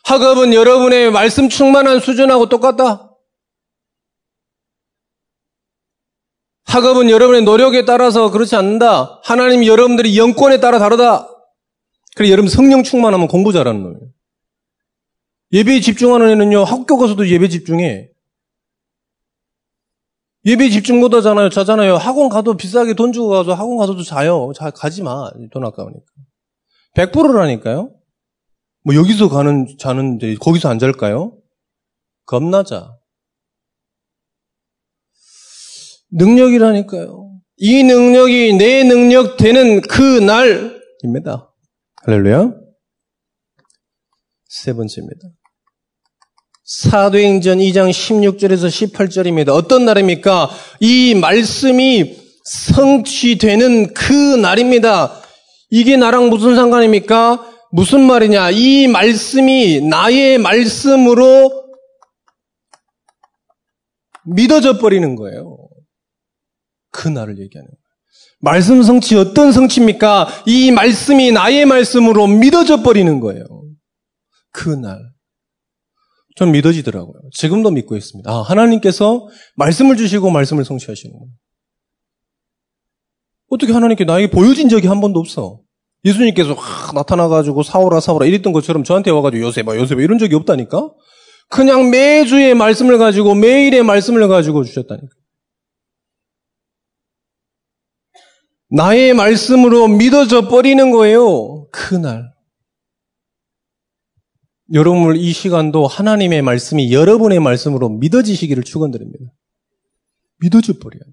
학업은 0.05 0.53
여러분의 0.53 1.11
말씀 1.11 1.49
충만한 1.49 1.99
수준하고 1.99 2.49
똑같다. 2.49 3.11
학업은 6.65 7.09
여러분의 7.09 7.43
노력에 7.43 7.85
따라서 7.85 8.31
그렇지 8.31 8.55
않는다. 8.55 9.21
하나님 9.23 9.65
여러분들이 9.65 10.17
영권에 10.17 10.59
따라 10.59 10.79
다르다. 10.79 11.29
그래 12.15 12.31
여러분 12.31 12.49
성령 12.49 12.83
충만하면 12.83 13.27
공부 13.27 13.51
잘하는 13.51 13.83
놈이에요. 13.83 14.09
예배에 15.53 15.79
집중하는 15.79 16.29
애는요 16.29 16.63
학교 16.63 16.97
가서도 16.97 17.27
예배 17.29 17.49
집중해. 17.49 18.09
예배 20.45 20.69
집중 20.69 20.99
못 20.99 21.13
하잖아요. 21.15 21.49
자잖아요. 21.49 21.95
학원 21.95 22.29
가도 22.29 22.55
비싸게 22.55 22.93
돈 22.93 23.11
주고 23.11 23.29
가서 23.29 23.53
학원 23.53 23.77
가서도 23.77 24.03
자요. 24.03 24.51
자, 24.55 24.69
가지 24.69 25.01
마. 25.01 25.31
돈 25.51 25.65
아까우니까. 25.65 26.05
100%라니까요. 26.95 27.91
뭐 28.83 28.95
여기서 28.95 29.29
가는 29.29 29.65
자는데 29.79 30.35
거기서 30.35 30.69
안 30.69 30.77
잘까요? 30.77 31.35
겁나자. 32.25 32.95
능력이라니까요. 36.11 37.31
이 37.57 37.83
능력이 37.83 38.53
내 38.57 38.83
능력 38.83 39.37
되는 39.37 39.81
그 39.81 40.19
날입니다. 40.19 41.51
할렐루야. 42.03 42.53
세 44.47 44.73
번째입니다. 44.73 45.27
사도행전 46.65 47.59
2장 47.59 47.91
16절에서 47.91 48.91
18절입니다. 48.91 49.49
어떤 49.49 49.85
날입니까? 49.85 50.49
이 50.79 51.13
말씀이 51.13 52.17
성취되는 52.43 53.93
그 53.93 54.13
날입니다. 54.37 55.21
이게 55.69 55.95
나랑 55.95 56.29
무슨 56.29 56.55
상관입니까? 56.55 57.53
무슨 57.71 58.01
말이냐? 58.01 58.49
이 58.49 58.87
말씀이 58.87 59.81
나의 59.81 60.39
말씀으로 60.39 61.65
믿어져 64.23 64.79
버리는 64.79 65.15
거예요. 65.15 65.59
그 66.89 67.07
날을 67.07 67.37
얘기하는 67.37 67.67
거예요. 67.67 67.85
말씀 68.39 68.81
성취 68.81 69.15
어떤 69.15 69.51
성취입니까? 69.51 70.29
이 70.47 70.71
말씀이 70.71 71.31
나의 71.31 71.67
말씀으로 71.67 72.25
믿어져 72.25 72.81
버리는 72.81 73.19
거예요. 73.19 73.45
그 74.51 74.69
날. 74.69 75.14
전 76.35 76.51
믿어지더라고요. 76.51 77.15
지금도 77.31 77.71
믿고 77.71 77.95
있습니다. 77.95 78.29
아, 78.29 78.41
하나님께서 78.41 79.27
말씀을 79.55 79.95
주시고 79.95 80.29
말씀을 80.29 80.65
성취하시는 80.65 81.13
거예요. 81.17 81.31
어떻게 83.49 83.71
하나님께 83.71 84.03
나에게 84.03 84.31
보여진 84.31 84.67
적이 84.67 84.87
한 84.87 84.99
번도 84.99 85.19
없어. 85.19 85.61
예수님께서 86.03 86.53
하, 86.53 86.91
나타나가지고 86.91 87.63
사오라 87.63 87.99
사오라 87.99 88.25
이랬던 88.25 88.53
것처럼 88.53 88.83
저한테 88.83 89.11
와가지고 89.11 89.45
요셉아 89.45 89.75
요셉아 89.77 90.01
이런 90.01 90.17
적이 90.19 90.35
없다니까? 90.35 90.91
그냥 91.49 91.89
매주의 91.89 92.53
말씀을 92.53 92.97
가지고 92.97 93.33
매일의 93.33 93.83
말씀을 93.83 94.27
가지고 94.27 94.63
주셨다니까. 94.63 95.07
나의 98.71 99.13
말씀으로 99.13 99.87
믿어져 99.87 100.47
버리는 100.49 100.91
거예요. 100.91 101.67
그날. 101.71 102.34
여러분 104.73 105.15
이 105.15 105.31
시간도 105.31 105.85
하나님의 105.85 106.41
말씀이 106.41 106.91
여러분의 106.91 107.39
말씀으로 107.39 107.89
믿어지시기를 107.89 108.63
축원드립니다. 108.63 109.31
믿어져 110.39 110.73
버려야 110.79 111.03
돼. 111.03 111.11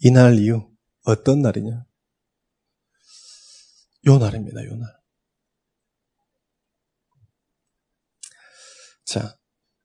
이날 0.00 0.38
이후 0.38 0.70
어떤 1.04 1.42
날이냐? 1.42 1.84
요 4.06 4.18
날입니다. 4.18 4.64
요 4.64 4.76
날. 4.76 4.96
자, 9.04 9.36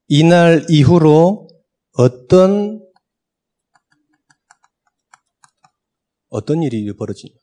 이날 0.07 0.65
이후로 0.69 1.47
어떤 1.93 2.81
어떤 6.29 6.63
일이 6.63 6.95
벌어지냐? 6.95 7.40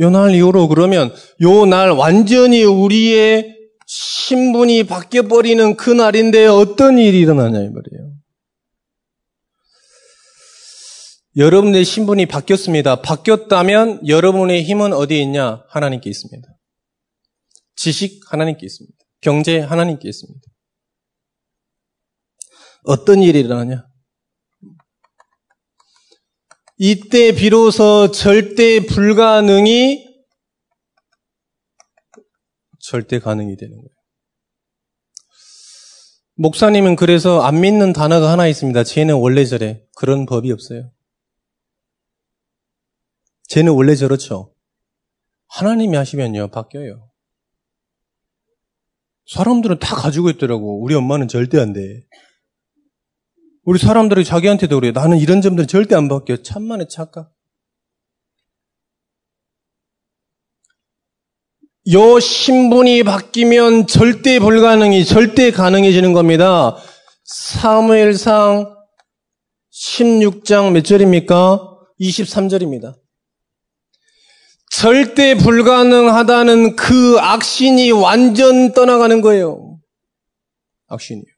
요 0.00 0.10
날 0.10 0.34
이후로 0.34 0.68
그러면 0.68 1.14
요 1.42 1.64
날 1.66 1.90
완전히 1.90 2.62
우리의 2.64 3.56
신분이 3.86 4.84
바뀌어 4.84 5.22
버리는 5.22 5.76
그 5.76 5.90
날인데 5.90 6.46
어떤 6.46 6.98
일이 6.98 7.20
일어나냐 7.20 7.58
이 7.60 7.68
말이에요. 7.68 8.12
여러분의 11.36 11.84
신분이 11.84 12.26
바뀌었습니다. 12.26 13.02
바뀌었다면 13.02 14.08
여러분의 14.08 14.64
힘은 14.64 14.92
어디에 14.92 15.20
있냐? 15.20 15.64
하나님께 15.68 16.08
있습니다. 16.08 16.48
지식 17.76 18.20
하나님께 18.32 18.64
있습니다. 18.64 18.96
경제 19.20 19.58
하나님께 19.60 20.08
있습니다. 20.08 20.40
어떤 22.84 23.22
일이 23.22 23.40
일어나냐? 23.40 23.84
이때 26.78 27.32
비로소 27.32 28.10
절대 28.10 28.80
불가능이 28.80 30.06
절대 32.80 33.18
가능이 33.18 33.56
되는 33.56 33.76
거예요. 33.76 33.88
목사님은 36.34 36.96
그래서 36.96 37.40
안 37.40 37.60
믿는 37.60 37.94
단어가 37.94 38.30
하나 38.30 38.46
있습니다. 38.46 38.84
쟤는 38.84 39.14
원래 39.14 39.46
저래. 39.46 39.82
그런 39.96 40.26
법이 40.26 40.52
없어요. 40.52 40.92
쟤는 43.48 43.72
원래 43.72 43.94
저렇죠. 43.94 44.54
하나님이 45.48 45.96
하시면요, 45.96 46.48
바뀌어요. 46.48 47.10
사람들은 49.26 49.78
다 49.78 49.96
가지고 49.96 50.28
있더라고. 50.30 50.82
우리 50.82 50.94
엄마는 50.94 51.26
절대 51.28 51.58
안 51.58 51.72
돼. 51.72 52.04
우리 53.66 53.80
사람들이 53.80 54.24
자기한테도 54.24 54.78
그래. 54.78 54.92
나는 54.92 55.18
이런 55.18 55.42
점들은 55.42 55.66
절대 55.66 55.96
안 55.96 56.08
바뀌어. 56.08 56.36
참만의 56.36 56.88
착각. 56.88 57.32
요 61.92 62.20
신분이 62.20 63.02
바뀌면 63.02 63.88
절대 63.88 64.38
불가능이 64.38 65.04
절대 65.04 65.50
가능해지는 65.50 66.12
겁니다. 66.12 66.76
사무엘상 67.24 68.72
16장 69.72 70.70
몇 70.70 70.84
절입니까? 70.84 71.76
23절입니다. 72.00 72.96
절대 74.70 75.34
불가능하다는 75.36 76.76
그 76.76 77.18
악신이 77.18 77.90
완전 77.90 78.72
떠나가는 78.74 79.20
거예요. 79.20 79.80
악신이요. 80.86 81.35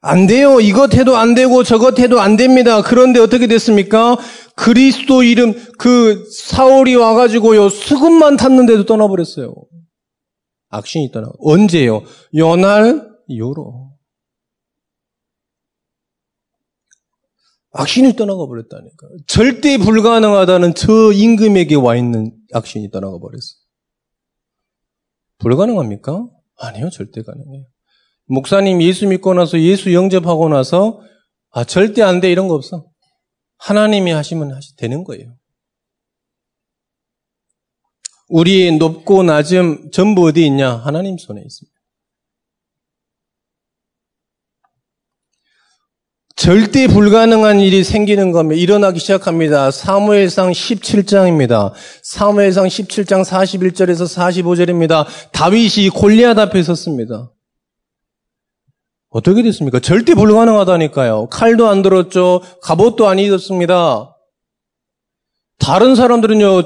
안 0.00 0.26
돼요. 0.26 0.60
이것 0.60 0.94
해도 0.94 1.16
안 1.16 1.34
되고 1.34 1.64
저것 1.64 1.98
해도 1.98 2.20
안 2.20 2.36
됩니다. 2.36 2.82
그런데 2.82 3.18
어떻게 3.18 3.46
됐습니까? 3.46 4.16
그리스도 4.54 5.22
이름 5.22 5.54
그 5.78 6.24
사울이 6.30 6.94
와가지고요 6.94 7.68
수금만 7.68 8.36
탔는데도 8.36 8.84
떠나버렸어요. 8.86 9.54
악신이 10.70 11.10
떠나. 11.10 11.30
언제요? 11.40 12.02
연할 12.34 13.08
이후로. 13.26 13.92
악신이 17.72 18.14
떠나가 18.16 18.46
버렸다니까. 18.46 19.08
절대 19.26 19.78
불가능하다는 19.78 20.74
저 20.74 21.12
임금에게 21.12 21.74
와 21.74 21.96
있는 21.96 22.32
악신이 22.52 22.90
떠나가 22.90 23.18
버렸어. 23.18 23.56
불가능합니까? 25.38 26.26
아니요, 26.58 26.90
절대 26.90 27.22
가능해요. 27.22 27.66
목사님 28.28 28.82
예수 28.82 29.06
믿고 29.06 29.34
나서 29.34 29.58
예수 29.60 29.92
영접하고 29.94 30.48
나서 30.48 31.00
아 31.50 31.64
절대 31.64 32.02
안 32.02 32.20
돼 32.20 32.30
이런 32.30 32.46
거 32.48 32.54
없어. 32.54 32.86
하나님이 33.58 34.12
하시면 34.12 34.52
하시 34.52 34.76
되는 34.76 35.02
거예요. 35.04 35.34
우리 38.28 38.70
높고 38.76 39.22
낮음 39.22 39.90
전부 39.90 40.26
어디 40.28 40.44
있냐? 40.46 40.76
하나님 40.76 41.16
손에 41.16 41.40
있습니다. 41.40 41.74
절대 46.36 46.86
불가능한 46.86 47.58
일이 47.60 47.82
생기는 47.82 48.30
겁니다. 48.30 48.60
일어나기 48.60 49.00
시작합니다. 49.00 49.72
사무엘상 49.72 50.52
17장입니다. 50.52 51.72
사무엘상 52.02 52.66
17장 52.66 53.24
41절에서 53.24 54.06
45절입니다. 54.06 55.06
다윗이 55.32 55.88
골리앗 55.88 56.38
앞에 56.38 56.62
섰습니다. 56.62 57.32
어떻게 59.10 59.42
됐습니까? 59.42 59.80
절대 59.80 60.14
불가능하다니까요. 60.14 61.28
칼도 61.30 61.68
안 61.68 61.82
들었죠. 61.82 62.42
갑옷도 62.62 63.08
안 63.08 63.18
입었습니다. 63.18 64.14
다른 65.58 65.94
사람들은요, 65.94 66.62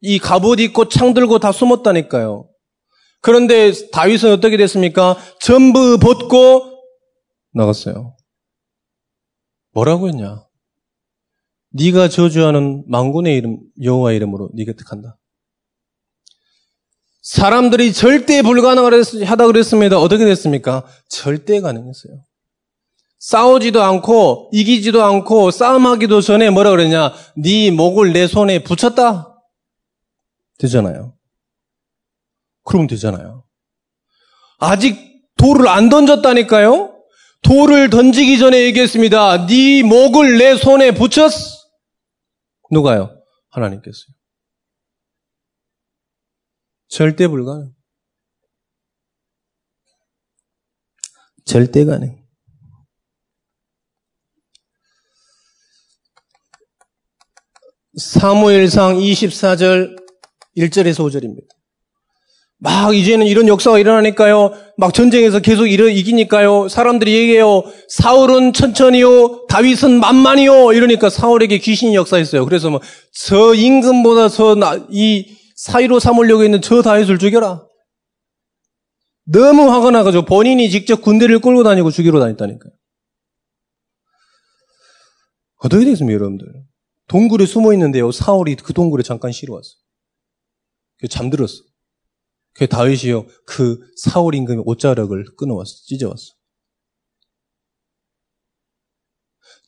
이 0.00 0.18
갑옷 0.18 0.60
입고 0.60 0.88
창 0.88 1.14
들고 1.14 1.38
다 1.38 1.52
숨었다니까요. 1.52 2.48
그런데 3.20 3.72
다윗은 3.90 4.32
어떻게 4.32 4.56
됐습니까? 4.56 5.16
전부 5.40 5.98
벗고 5.98 6.78
나갔어요. 7.54 8.16
뭐라고 9.72 10.08
했냐? 10.08 10.44
네가 11.70 12.08
저주하는 12.08 12.84
망군의 12.86 13.34
이름 13.36 13.58
여호와 13.82 14.12
이름으로 14.12 14.50
네가 14.54 14.72
택한다. 14.72 15.16
사람들이 17.24 17.94
절대 17.94 18.42
불가능하다 18.42 19.46
그랬습니다. 19.46 19.98
어떻게 19.98 20.26
됐습니까? 20.26 20.84
절대 21.08 21.60
가능했어요. 21.60 22.22
싸우지도 23.18 23.82
않고 23.82 24.50
이기지도 24.52 25.02
않고 25.02 25.50
싸움하기도 25.50 26.20
전에 26.20 26.50
뭐라 26.50 26.68
그랬냐? 26.70 27.14
네 27.38 27.70
목을 27.70 28.12
내 28.12 28.26
손에 28.26 28.62
붙였다. 28.62 29.42
되잖아요. 30.58 31.14
그러면 32.62 32.86
되잖아요. 32.88 33.44
아직 34.58 34.98
돌을 35.38 35.66
안 35.66 35.88
던졌다니까요? 35.88 36.94
돌을 37.40 37.88
던지기 37.88 38.38
전에 38.38 38.64
얘기했습니다. 38.64 39.46
네 39.46 39.82
목을 39.82 40.36
내 40.36 40.56
손에 40.56 40.90
붙였어. 40.92 41.56
누가요? 42.70 43.16
하나님께서요. 43.48 44.14
절대 46.94 47.26
불가능. 47.26 47.72
절대 51.44 51.84
가능. 51.84 52.16
사무엘상 57.96 58.98
24절 58.98 59.96
1절에서 60.56 61.00
5절입니다. 61.10 61.48
막 62.58 62.94
이제는 62.94 63.26
이런 63.26 63.48
역사가 63.48 63.80
일어나니까요. 63.80 64.52
막 64.76 64.94
전쟁에서 64.94 65.40
계속 65.40 65.66
일어 65.66 65.88
이기니까요. 65.88 66.68
사람들이 66.68 67.12
얘기해요. 67.12 67.64
사울은 67.88 68.52
천천히요. 68.52 69.46
다윗은 69.48 69.98
만만히요. 69.98 70.72
이러니까 70.72 71.10
사울에게 71.10 71.58
귀신이 71.58 71.96
역사했어요. 71.96 72.44
그래서 72.44 72.70
뭐 72.70 72.80
저 73.12 73.52
임금보다 73.52 74.28
저이 74.28 75.43
사이로 75.64 75.98
삼으려고 75.98 76.44
있는 76.44 76.60
저 76.60 76.82
다윗을 76.82 77.18
죽여라. 77.18 77.66
너무 79.24 79.70
화가 79.70 79.92
나가지고 79.92 80.26
본인이 80.26 80.68
직접 80.68 81.00
군대를 81.00 81.38
끌고 81.38 81.62
다니고 81.62 81.90
죽이러 81.90 82.20
다녔다니까요. 82.20 82.70
어떻게 85.56 85.86
되겠습니까, 85.86 86.12
여러분들? 86.12 86.46
동굴에 87.08 87.46
숨어 87.46 87.72
있는데요. 87.72 88.12
사울이 88.12 88.56
그 88.56 88.74
동굴에 88.74 89.02
잠깐 89.02 89.32
쉬러 89.32 89.54
왔어. 89.54 89.70
그 90.98 91.08
잠들었어. 91.08 91.54
그 92.52 92.68
다윗이요. 92.68 93.26
그 93.46 93.78
사울 93.96 94.34
임금의 94.34 94.64
옷자락을 94.66 95.34
끊어왔어. 95.38 95.72
찢어왔어. 95.86 96.34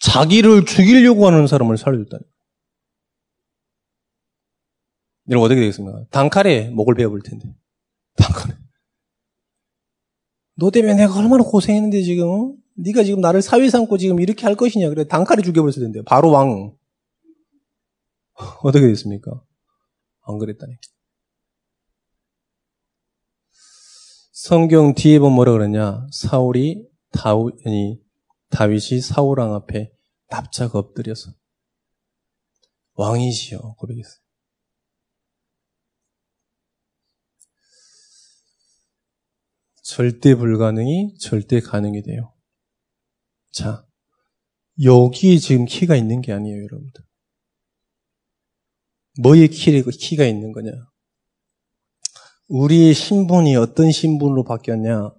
자기를 0.01 0.67
죽이려고 0.67 1.27
하는 1.27 1.47
사람을 1.47 1.79
살려줬다니까. 1.79 2.36
여러분 5.29 5.47
어떻게 5.47 5.61
되겠습니까? 5.61 6.05
단칼에 6.11 6.71
목을 6.71 6.95
베어볼 6.95 7.23
텐데. 7.23 7.55
단칼에. 8.17 8.57
너 10.57 10.71
때문에 10.71 10.95
내가 10.95 11.19
얼마나 11.19 11.43
고생했는데 11.43 12.03
지금 12.03 12.57
네가 12.75 13.05
지금 13.05 13.21
나를 13.21 13.43
사위 13.43 13.69
삼고 13.69 13.99
지금 13.99 14.21
이렇게 14.21 14.47
할 14.47 14.55
것이냐 14.55 14.89
그래 14.89 15.07
단칼에 15.07 15.43
죽여버렸을 15.43 15.83
텐데 15.83 16.03
바로 16.07 16.31
왕 16.31 16.75
어떻게 18.63 18.87
됐습니까? 18.87 19.43
안 20.23 20.39
그랬다니 20.39 20.75
성경 24.33 24.95
뒤에 24.95 25.19
보면 25.19 25.35
뭐라 25.35 25.53
그러냐 25.53 26.07
사울이 26.11 26.87
다우, 27.13 27.51
아니, 27.67 27.99
다윗이 28.51 29.01
사울왕 29.01 29.55
앞에 29.55 29.91
납작 30.29 30.75
엎드려서 30.75 31.33
왕이시여 32.95 33.59
고백했어요. 33.79 34.26
절대 39.87 40.35
불가능이 40.35 41.17
절대 41.21 41.61
가능이 41.61 42.03
돼요. 42.03 42.35
자, 43.53 43.87
여기에 44.83 45.39
지금 45.39 45.65
키가 45.65 45.95
있는 45.95 46.21
게 46.21 46.33
아니에요, 46.33 46.65
여러분들. 46.65 47.05
뭐의 49.23 49.49
키가 49.49 50.25
있는 50.25 50.53
거냐? 50.53 50.73
우리의 52.49 52.95
신분이 52.95 53.55
어떤 53.55 53.93
신분으로 53.93 54.43
바뀌었냐? 54.43 55.13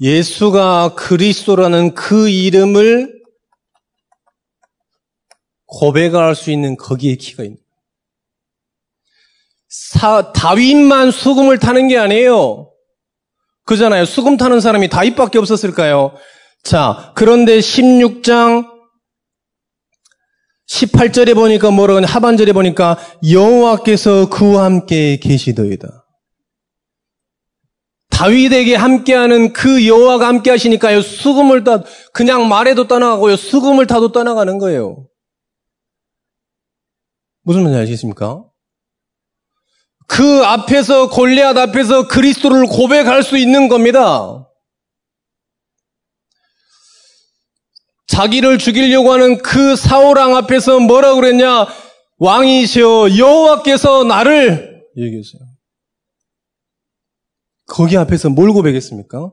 예수가 0.00 0.96
그리스도라는 0.96 1.94
그 1.94 2.28
이름을 2.28 3.24
고백할 5.64 6.34
수 6.34 6.50
있는 6.50 6.76
거기에 6.76 7.16
키가 7.16 7.42
있는 7.42 7.65
사, 9.78 10.32
다윗만 10.32 11.10
수금을 11.10 11.58
타는 11.58 11.88
게 11.88 11.98
아니에요. 11.98 12.72
그잖아요. 13.66 14.06
수금 14.06 14.38
타는 14.38 14.60
사람이 14.60 14.88
다윗밖에 14.88 15.38
없었을까요? 15.38 16.14
자, 16.62 17.12
그런데 17.14 17.58
16장 17.58 18.66
18절에 20.70 21.34
보니까 21.34 21.70
뭐라고 21.70 21.98
하냐, 21.98 22.06
하반절에 22.06 22.52
보니까 22.54 22.96
여호와께서 23.30 24.30
그와 24.30 24.64
함께 24.64 25.18
계시더이다. 25.18 26.06
다윗에게 28.08 28.76
함께하는 28.76 29.52
그 29.52 29.86
여호와가 29.86 30.26
함께 30.26 30.50
하시니까요. 30.50 31.02
수금을 31.02 31.64
타 31.64 31.82
그냥 32.14 32.48
말해도 32.48 32.88
떠나가고요. 32.88 33.36
수금을 33.36 33.86
타도 33.86 34.12
떠나가는 34.12 34.56
거예요. 34.56 35.06
무슨 37.42 37.62
말인지 37.62 37.82
아시겠습니까? 37.82 38.42
그 40.06 40.44
앞에서 40.44 41.10
골리앗 41.10 41.56
앞에서 41.56 42.08
그리스도를 42.08 42.66
고백할 42.66 43.22
수 43.22 43.36
있는 43.36 43.68
겁니다. 43.68 44.46
자기를 48.06 48.58
죽이려고 48.58 49.12
하는 49.12 49.38
그 49.38 49.76
사울왕 49.76 50.36
앞에서 50.36 50.78
뭐라 50.80 51.14
그랬냐? 51.14 51.66
왕이시여 52.18 53.18
여호와께서 53.18 54.04
나를 54.04 54.84
얘기했어요. 54.96 55.42
거기 57.66 57.96
앞에서 57.96 58.30
뭘 58.30 58.52
고백했습니까? 58.52 59.32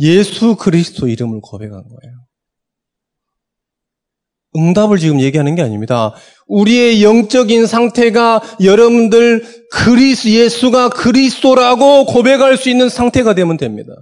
예수 0.00 0.56
그리스도 0.56 1.06
이름을 1.06 1.40
고백한 1.42 1.72
거예요. 1.72 2.23
응답을 4.56 4.98
지금 4.98 5.20
얘기하는 5.20 5.54
게 5.54 5.62
아닙니다. 5.62 6.14
우리의 6.46 7.02
영적인 7.02 7.66
상태가 7.66 8.40
여러분들 8.62 9.44
그리스 9.70 10.28
예수가 10.28 10.90
그리스도라고 10.90 12.06
고백할 12.06 12.56
수 12.56 12.70
있는 12.70 12.88
상태가 12.88 13.34
되면 13.34 13.56
됩니다. 13.56 13.92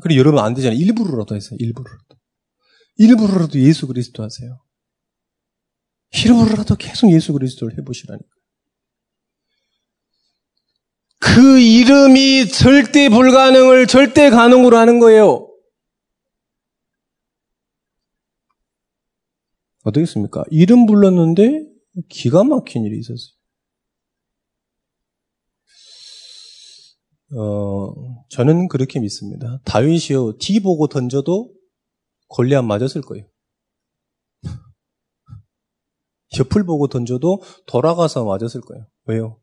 그리고 0.00 0.20
여러분 0.20 0.40
안 0.40 0.54
되잖아요. 0.54 0.78
일부러라도 0.78 1.34
하세요. 1.34 1.56
일부러라도. 1.58 2.16
일부러라도 2.98 3.58
예수 3.60 3.86
그리스도 3.86 4.22
하세요. 4.22 4.60
일부러라도 6.24 6.76
계속 6.76 7.10
예수 7.12 7.32
그리스도를 7.32 7.76
해보시라니까. 7.78 8.28
그 11.18 11.58
이름이 11.58 12.48
절대 12.48 13.08
불가능을 13.08 13.86
절대 13.86 14.30
가능으로 14.30 14.76
하는 14.76 14.98
거예요. 14.98 15.48
어떻겠습니까? 19.86 20.44
이름 20.50 20.86
불렀는데 20.86 21.64
기가 22.08 22.44
막힌 22.44 22.84
일이 22.84 22.98
있었어요. 22.98 23.36
어, 27.36 28.24
저는 28.30 28.68
그렇게 28.68 29.00
믿습니다. 29.00 29.60
다윗이요, 29.64 30.38
뒤 30.38 30.60
보고 30.60 30.88
던져도 30.88 31.52
골리앗 32.28 32.64
맞았을 32.64 33.02
거예요. 33.02 33.26
옆을 36.38 36.64
보고 36.64 36.88
던져도 36.88 37.42
돌아가서 37.66 38.24
맞았을 38.24 38.60
거예요. 38.60 38.86
왜요? 39.04 39.40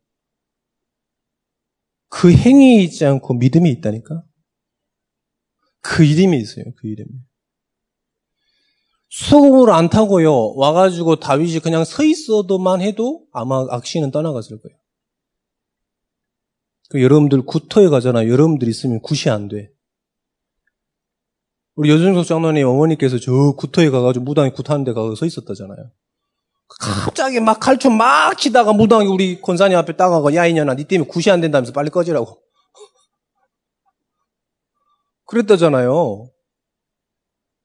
그 2.09 2.31
행위에 2.31 2.81
있지 2.83 3.05
않고 3.05 3.33
믿음이 3.35 3.69
있다니까? 3.71 4.23
그 5.81 6.03
이름이 6.03 6.37
있어요, 6.37 6.65
그 6.77 6.87
이름이. 6.87 7.09
소금을 9.13 9.69
안 9.69 9.89
타고요, 9.89 10.55
와가지고 10.55 11.17
다윗이 11.17 11.59
그냥 11.59 11.85
서 11.85 12.03
있어도만 12.03 12.81
해도 12.81 13.27
아마 13.31 13.63
악신은 13.69 14.09
떠나갔을 14.09 14.59
거예요. 14.59 14.75
그 16.89 16.99
여러분들 17.01 17.45
구터에 17.45 17.89
가잖아요. 17.89 18.31
여러분들 18.31 18.67
있으면 18.67 19.01
굿이 19.01 19.31
안 19.31 19.49
돼. 19.49 19.69
우리 21.75 21.91
여준석 21.91 22.25
장로님 22.25 22.67
어머니께서 22.67 23.19
저 23.19 23.53
구터에 23.55 23.91
가가지고 23.91 24.25
무당이 24.25 24.53
굿하는 24.53 24.83
데 24.83 24.93
가서 24.93 25.13
서 25.13 25.27
있었다잖아요. 25.27 25.91
갑자기 27.05 27.39
막 27.39 27.59
칼춤 27.59 27.95
막 27.95 28.35
치다가 28.35 28.73
무당이 28.73 29.07
우리 29.07 29.39
권사님 29.41 29.77
앞에 29.77 29.95
따가고 29.95 30.33
야 30.33 30.47
이년아 30.47 30.73
니 30.73 30.85
때문에 30.85 31.07
굿이 31.07 31.31
안 31.31 31.39
된다면서 31.39 31.71
빨리 31.71 31.91
꺼지라고. 31.91 32.37
그랬다잖아요. 35.25 36.32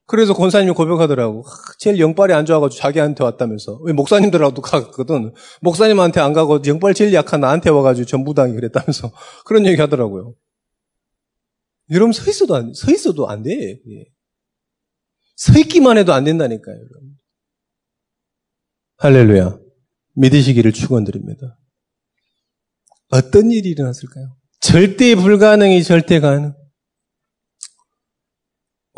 그래서 0.08 0.32
권사님이 0.32 0.72
고백하더라고. 0.72 1.44
제일 1.78 2.00
영빨이 2.00 2.32
안 2.32 2.46
좋아가지고 2.46 2.80
자기한테 2.80 3.22
왔다면서. 3.24 3.80
왜 3.82 3.92
목사님들하고도 3.92 4.62
가거든. 4.62 5.34
목사님한테 5.60 6.18
안 6.20 6.32
가고 6.32 6.60
영빨 6.66 6.94
제일 6.94 7.12
약한 7.12 7.40
나한테 7.40 7.68
와가지고 7.68 8.06
전부당이 8.06 8.54
그랬다면서. 8.54 9.12
그런 9.44 9.66
얘기 9.66 9.78
하더라고요. 9.78 10.34
여러분 11.90 12.12
서 12.12 12.28
있어도 12.30 12.56
안, 12.56 12.72
서 12.72 12.90
있어도 12.90 13.28
안 13.28 13.42
돼. 13.42 13.80
서 15.36 15.58
있기만 15.58 15.98
해도 15.98 16.14
안 16.14 16.24
된다니까요. 16.24 16.74
여러분. 16.74 17.18
할렐루야. 18.96 19.58
믿으시기를 20.14 20.72
축원드립니다. 20.72 21.58
어떤 23.10 23.50
일이 23.50 23.68
일어났을까요? 23.68 24.36
절대 24.60 25.14
불가능이 25.14 25.82
절대 25.82 26.18
가능. 26.18 26.54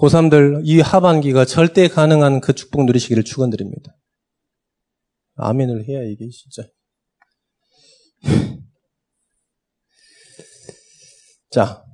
고3들 0.01 0.63
이 0.65 0.81
하반기가 0.81 1.45
절대 1.45 1.87
가능한 1.87 2.41
그 2.41 2.55
축복 2.55 2.87
누리시기를 2.87 3.23
축원드립니다. 3.23 3.95
아멘을 5.35 5.87
해야 5.87 6.03
이게 6.03 6.27
진짜. 6.31 6.67
자, 11.51 11.85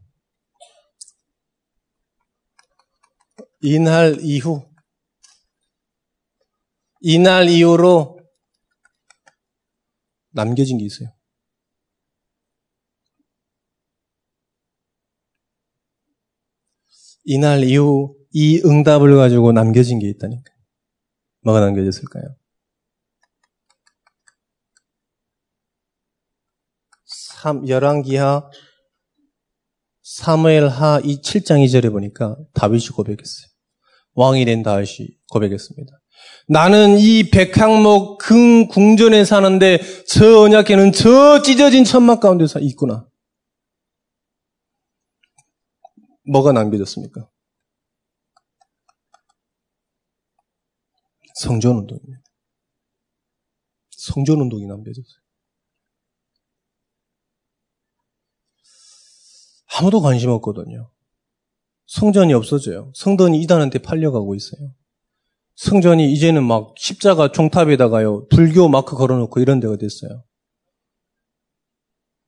이날 3.60 4.18
이후, 4.20 4.70
이날 7.00 7.48
이후로 7.48 8.20
남겨진 10.30 10.78
게 10.78 10.84
있어요. 10.84 11.15
이날 17.26 17.64
이후 17.64 18.16
이 18.32 18.62
응답을 18.64 19.16
가지고 19.16 19.52
남겨진 19.52 19.98
게 19.98 20.08
있다니까. 20.08 20.44
뭐가 21.42 21.60
남겨졌을까요? 21.60 22.24
3, 27.42 27.68
열왕기하 27.68 28.48
사무엘하 30.02 31.00
이 31.04 31.20
7장 31.20 31.64
2절에 31.64 31.90
보니까 31.90 32.36
다윗이 32.54 32.88
고백했어요. 32.94 33.46
왕이 34.14 34.44
된 34.44 34.62
다윗이 34.62 35.08
고백했습니다. 35.30 35.92
나는 36.48 36.96
이 36.98 37.30
백향목 37.30 38.18
금 38.18 38.68
궁전에 38.68 39.24
사는데 39.24 39.80
저 40.06 40.40
언약계는 40.40 40.92
저 40.92 41.42
찢어진 41.42 41.84
천막 41.84 42.20
가운데 42.20 42.46
있구나. 42.60 43.06
뭐가 46.26 46.52
남겨졌습니까? 46.52 47.28
성전 51.34 51.76
운동입니다. 51.76 52.22
성전 53.90 54.40
운동이 54.40 54.66
남겨졌어요. 54.66 55.20
아무도 59.78 60.00
관심 60.00 60.30
없거든요. 60.30 60.90
성전이 61.86 62.32
없어져요. 62.32 62.92
성전이 62.94 63.40
이단한테 63.42 63.80
팔려가고 63.80 64.34
있어요. 64.34 64.74
성전이 65.56 66.12
이제는 66.12 66.44
막 66.44 66.74
십자가 66.76 67.32
종탑에다가요, 67.32 68.28
불교 68.28 68.68
마크 68.68 68.96
걸어놓고 68.96 69.40
이런 69.40 69.60
데가 69.60 69.76
됐어요. 69.76 70.24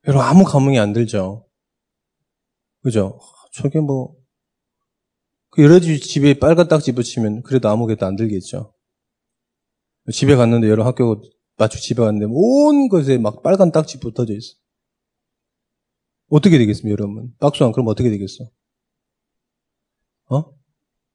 여러분, 0.07 0.25
아무 0.25 0.43
감흥이 0.43 0.79
안 0.79 0.93
들죠? 0.93 1.47
그죠? 2.81 3.19
저게 3.51 3.79
뭐, 3.79 4.15
그 5.51 5.63
여러 5.63 5.79
집에 5.79 6.37
빨간 6.37 6.67
딱지 6.67 6.91
붙이면 6.91 7.43
그래도 7.43 7.69
아무것도 7.69 8.05
안 8.05 8.15
들겠죠. 8.15 8.73
집에 10.11 10.35
갔는데 10.35 10.69
여러 10.69 10.85
학교 10.85 11.21
마치 11.57 11.79
집에 11.81 12.01
갔는데 12.01 12.27
온 12.29 12.87
것에 12.87 13.17
막 13.17 13.43
빨간 13.43 13.71
딱지 13.71 13.99
붙어져 13.99 14.33
있어. 14.33 14.55
어떻게 16.29 16.57
되겠습니까, 16.57 16.91
여러분? 16.91 17.33
박수 17.39 17.65
안 17.65 17.71
그럼 17.71 17.87
어떻게 17.87 18.09
되겠어? 18.09 18.49
어? 20.31 20.43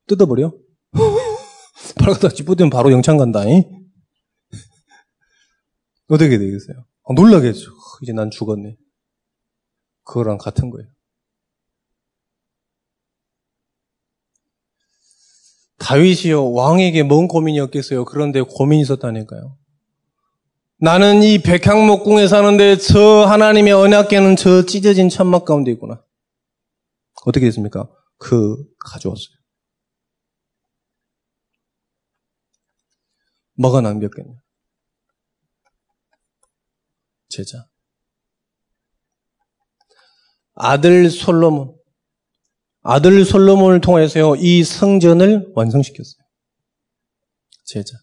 뜯어버려? 0.07 0.53
빨간 1.99 2.21
딱지 2.21 2.45
붙으면 2.45 2.71
바로 2.71 2.91
영창 2.93 3.17
간다, 3.17 3.45
잉? 3.45 3.63
어떻게 6.09 6.37
되겠어요? 6.37 6.85
아, 7.05 7.15
놀라겠죠. 7.15 7.71
이제 8.03 8.13
난 8.13 8.31
죽었네. 8.31 8.77
그거랑 10.05 10.39
같은 10.39 10.71
거예요. 10.71 10.89
다윗이요 15.85 16.53
왕에게 16.53 17.03
뭔 17.03 17.29
고민이 17.29 17.61
없겠어요. 17.61 18.07
그런데 18.07 18.41
고민이 18.41 18.83
있었다니까요. 18.83 19.59
나는 20.79 21.23
이 21.23 21.39
백향목궁에 21.39 22.27
사는데 22.27 22.79
저 22.79 23.25
하나님의 23.27 23.75
언약계는 23.75 24.37
저 24.37 24.65
찢어진 24.65 25.11
천막 25.11 25.45
가운데 25.45 25.71
있구나. 25.73 26.03
어떻게 27.27 27.47
됐습니까? 27.47 27.89
그 28.19 28.57
가져왔어요. 28.87 29.37
뭐가 33.57 33.83
남겼겠냐? 33.83 34.35
제자. 37.29 37.67
아들 40.55 41.11
솔로몬. 41.11 41.77
아들 42.85 43.25
솔로몬을 43.25 43.81
통해서요, 43.81 44.37
이 44.37 44.63
성전을 44.63 45.53
완성시켰어요. 45.55 46.23
제자. 47.65 47.97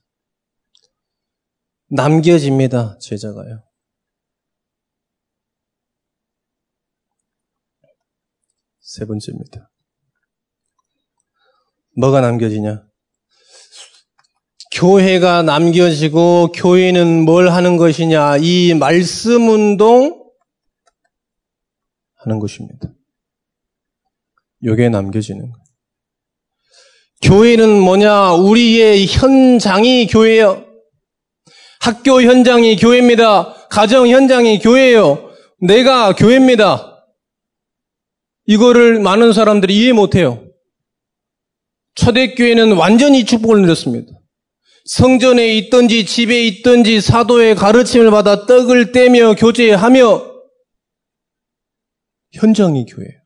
남겨집니다, 1.89 2.97
제자가요. 2.99 3.63
세 8.79 9.05
번째입니다. 9.05 9.71
뭐가 11.97 12.21
남겨지냐? 12.21 12.83
교회가 14.73 15.43
남겨지고 15.43 16.53
교회는 16.53 17.25
뭘 17.25 17.49
하는 17.49 17.77
것이냐 17.77 18.37
이 18.37 18.73
말씀 18.73 19.47
운동 19.49 20.31
하는 22.15 22.39
것입니다. 22.39 22.89
요게 24.63 24.89
남겨지는 24.89 25.41
거예요. 25.41 25.63
교회는 27.23 27.79
뭐냐? 27.79 28.33
우리의 28.33 29.05
현장이 29.05 30.07
교회예요. 30.07 30.65
학교 31.79 32.21
현장이 32.21 32.75
교회입니다. 32.75 33.67
가정 33.69 34.07
현장이 34.07 34.59
교회예요. 34.59 35.31
내가 35.61 36.13
교회입니다. 36.13 37.05
이거를 38.47 38.99
많은 38.99 39.33
사람들이 39.33 39.75
이해 39.77 39.93
못해요. 39.93 40.43
초대교회는 41.95 42.73
완전히 42.73 43.25
축복을 43.25 43.61
누렸습니다. 43.61 44.11
성전에 44.85 45.47
있든지 45.57 46.05
집에 46.05 46.41
있든지 46.47 47.01
사도의 47.01 47.55
가르침을 47.55 48.09
받아 48.11 48.45
떡을 48.45 48.91
떼며 48.91 49.35
교제하며 49.35 50.31
현장이 52.33 52.85
교회예요. 52.85 53.20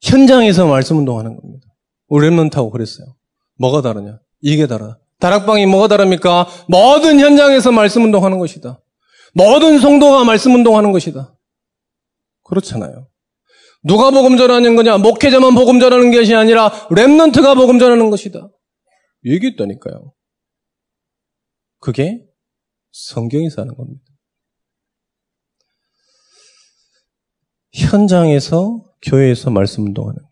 현장에서 0.00 0.66
말씀 0.66 0.98
운동하는 0.98 1.36
겁니다. 1.36 1.66
우리 2.08 2.28
랩런트하고 2.28 2.70
그랬어요. 2.70 3.14
뭐가 3.58 3.82
다르냐? 3.82 4.18
이게 4.40 4.66
다르다. 4.66 4.98
다락방이 5.18 5.66
뭐가 5.66 5.88
다릅니까? 5.88 6.46
모든 6.68 7.20
현장에서 7.20 7.72
말씀 7.72 8.04
운동하는 8.04 8.38
것이다. 8.38 8.82
모든 9.34 9.78
성도가 9.78 10.24
말씀 10.24 10.54
운동하는 10.54 10.92
것이다. 10.92 11.36
그렇잖아요. 12.44 13.08
누가 13.82 14.10
복음 14.10 14.36
전하는 14.36 14.76
거냐? 14.76 14.98
목회자만 14.98 15.54
복음 15.54 15.78
전하는 15.78 16.10
것이 16.10 16.34
아니라 16.34 16.70
랩런트가 16.88 17.54
복음 17.54 17.78
전하는 17.78 18.10
것이다. 18.10 18.48
얘기했다니까요. 19.24 20.12
그게 21.78 22.26
성경에서 22.92 23.62
하는 23.62 23.74
겁니다. 23.74 24.02
현장에서 27.72 28.89
교회에서 29.02 29.50
말씀 29.50 29.86
운동하는 29.86 30.16
거예요. 30.16 30.30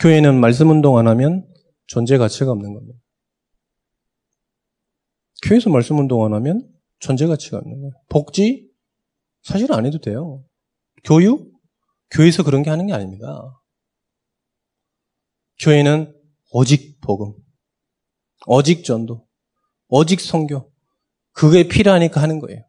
교회는 0.00 0.40
말씀 0.40 0.70
운동 0.70 0.98
안 0.98 1.08
하면 1.08 1.46
존재 1.86 2.18
가치가 2.18 2.50
없는 2.52 2.74
겁니다. 2.74 2.98
교회에서 5.46 5.70
말씀 5.70 5.98
운동 5.98 6.24
안 6.24 6.32
하면 6.34 6.68
존재 6.98 7.26
가치가 7.26 7.58
없는 7.58 7.80
거예요. 7.80 7.92
복지? 8.08 8.70
사실 9.42 9.72
안 9.72 9.84
해도 9.86 9.98
돼요. 9.98 10.44
교육? 11.04 11.52
교회에서 12.10 12.44
그런 12.44 12.62
게 12.62 12.70
하는 12.70 12.86
게 12.86 12.92
아닙니다. 12.92 13.26
교회는 15.60 16.14
오직 16.50 17.00
복음, 17.00 17.34
오직 18.46 18.84
전도, 18.84 19.26
오직 19.88 20.20
성교. 20.20 20.72
그게 21.32 21.66
필요하니까 21.66 22.22
하는 22.22 22.38
거예요. 22.38 22.62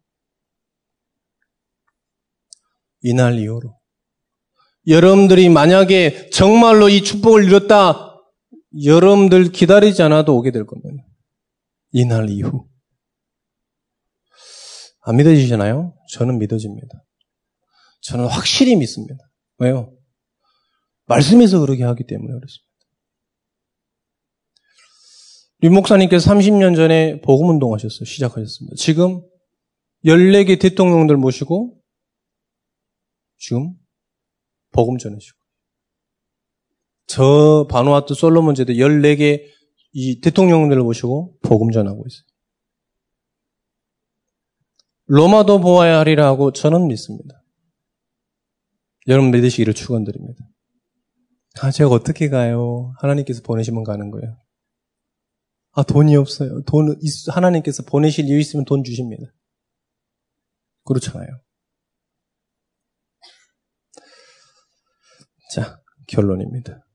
이날 3.00 3.38
이후로. 3.38 3.78
여러분들이 4.86 5.48
만약에 5.48 6.30
정말로 6.30 6.88
이 6.88 7.02
축복을 7.02 7.44
이뤘다, 7.44 8.14
여러분들 8.84 9.50
기다리지 9.52 10.02
않아도 10.02 10.36
오게 10.36 10.52
될 10.52 10.66
겁니다. 10.66 11.04
이날 11.92 12.30
이후. 12.30 12.68
안 15.00 15.16
믿어지시나요? 15.16 15.94
저는 16.12 16.38
믿어집니다. 16.38 16.88
저는 18.02 18.26
확실히 18.26 18.76
믿습니다. 18.76 19.16
왜요? 19.58 19.92
말씀에서 21.06 21.60
그렇게 21.60 21.84
하기 21.84 22.04
때문에 22.06 22.32
그렇습니다. 22.32 22.66
리 25.60 25.70
목사님께서 25.70 26.30
30년 26.32 26.76
전에 26.76 27.20
복음 27.22 27.48
운동 27.48 27.72
하셨어요. 27.72 28.04
시작하셨습니다. 28.04 28.76
지금 28.76 29.22
14개 30.04 30.60
대통령들 30.60 31.16
모시고 31.16 31.80
지금 33.38 33.74
복음 34.76 34.98
전하시고. 34.98 35.38
저 37.06 37.66
바누아투 37.70 38.14
솔로몬 38.14 38.54
제도 38.54 38.74
14개 38.74 39.42
이 39.92 40.20
대통령들을 40.20 40.82
모시고 40.82 41.38
복음 41.42 41.70
전하고 41.70 42.04
있어요. 42.06 42.26
로마도 45.06 45.60
보아야 45.60 46.00
하리라 46.00 46.34
고 46.34 46.52
저는 46.52 46.88
믿습니다. 46.88 47.42
여러분 49.08 49.30
믿으시기를 49.30 49.72
축원드립니다. 49.72 50.44
아, 51.62 51.70
제가 51.70 51.90
어떻게 51.90 52.28
가요? 52.28 52.92
하나님께서 52.98 53.40
보내시면 53.42 53.84
가는 53.84 54.10
거예요. 54.10 54.36
아, 55.72 55.82
돈이 55.84 56.16
없어요. 56.16 56.62
돈, 56.62 56.98
하나님께서 57.32 57.84
보내실 57.84 58.28
이유 58.28 58.38
있으면 58.38 58.64
돈 58.64 58.82
주십니다. 58.82 59.32
그렇잖아요. 60.84 61.28
자, 65.56 65.80
결론입니다. 66.06 66.86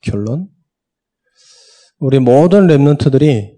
결론. 0.00 0.50
우리 1.98 2.18
모든 2.18 2.66
랩런트들이 2.66 3.56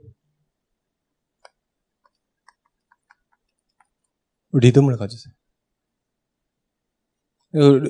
리듬을 4.53 4.99
가지세요. 4.99 5.33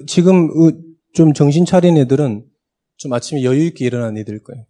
지금 0.06 0.48
좀 1.12 1.32
정신 1.32 1.64
차린 1.64 1.96
애들은 1.96 2.48
좀 2.98 3.12
아침에 3.12 3.42
여유 3.42 3.64
있게 3.64 3.84
일어난 3.84 4.16
애들일 4.16 4.44
거예요. 4.44 4.64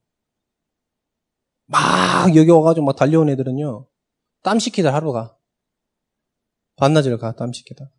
막 1.66 2.34
여기 2.34 2.48
와가지고 2.48 2.86
막 2.86 2.96
달려온 2.96 3.28
애들은요, 3.28 3.86
땀 4.42 4.58
식히다 4.58 4.94
하루가. 4.94 5.36
반나절 6.76 7.18
가, 7.18 7.34
땀 7.34 7.52
식히다. 7.52 7.90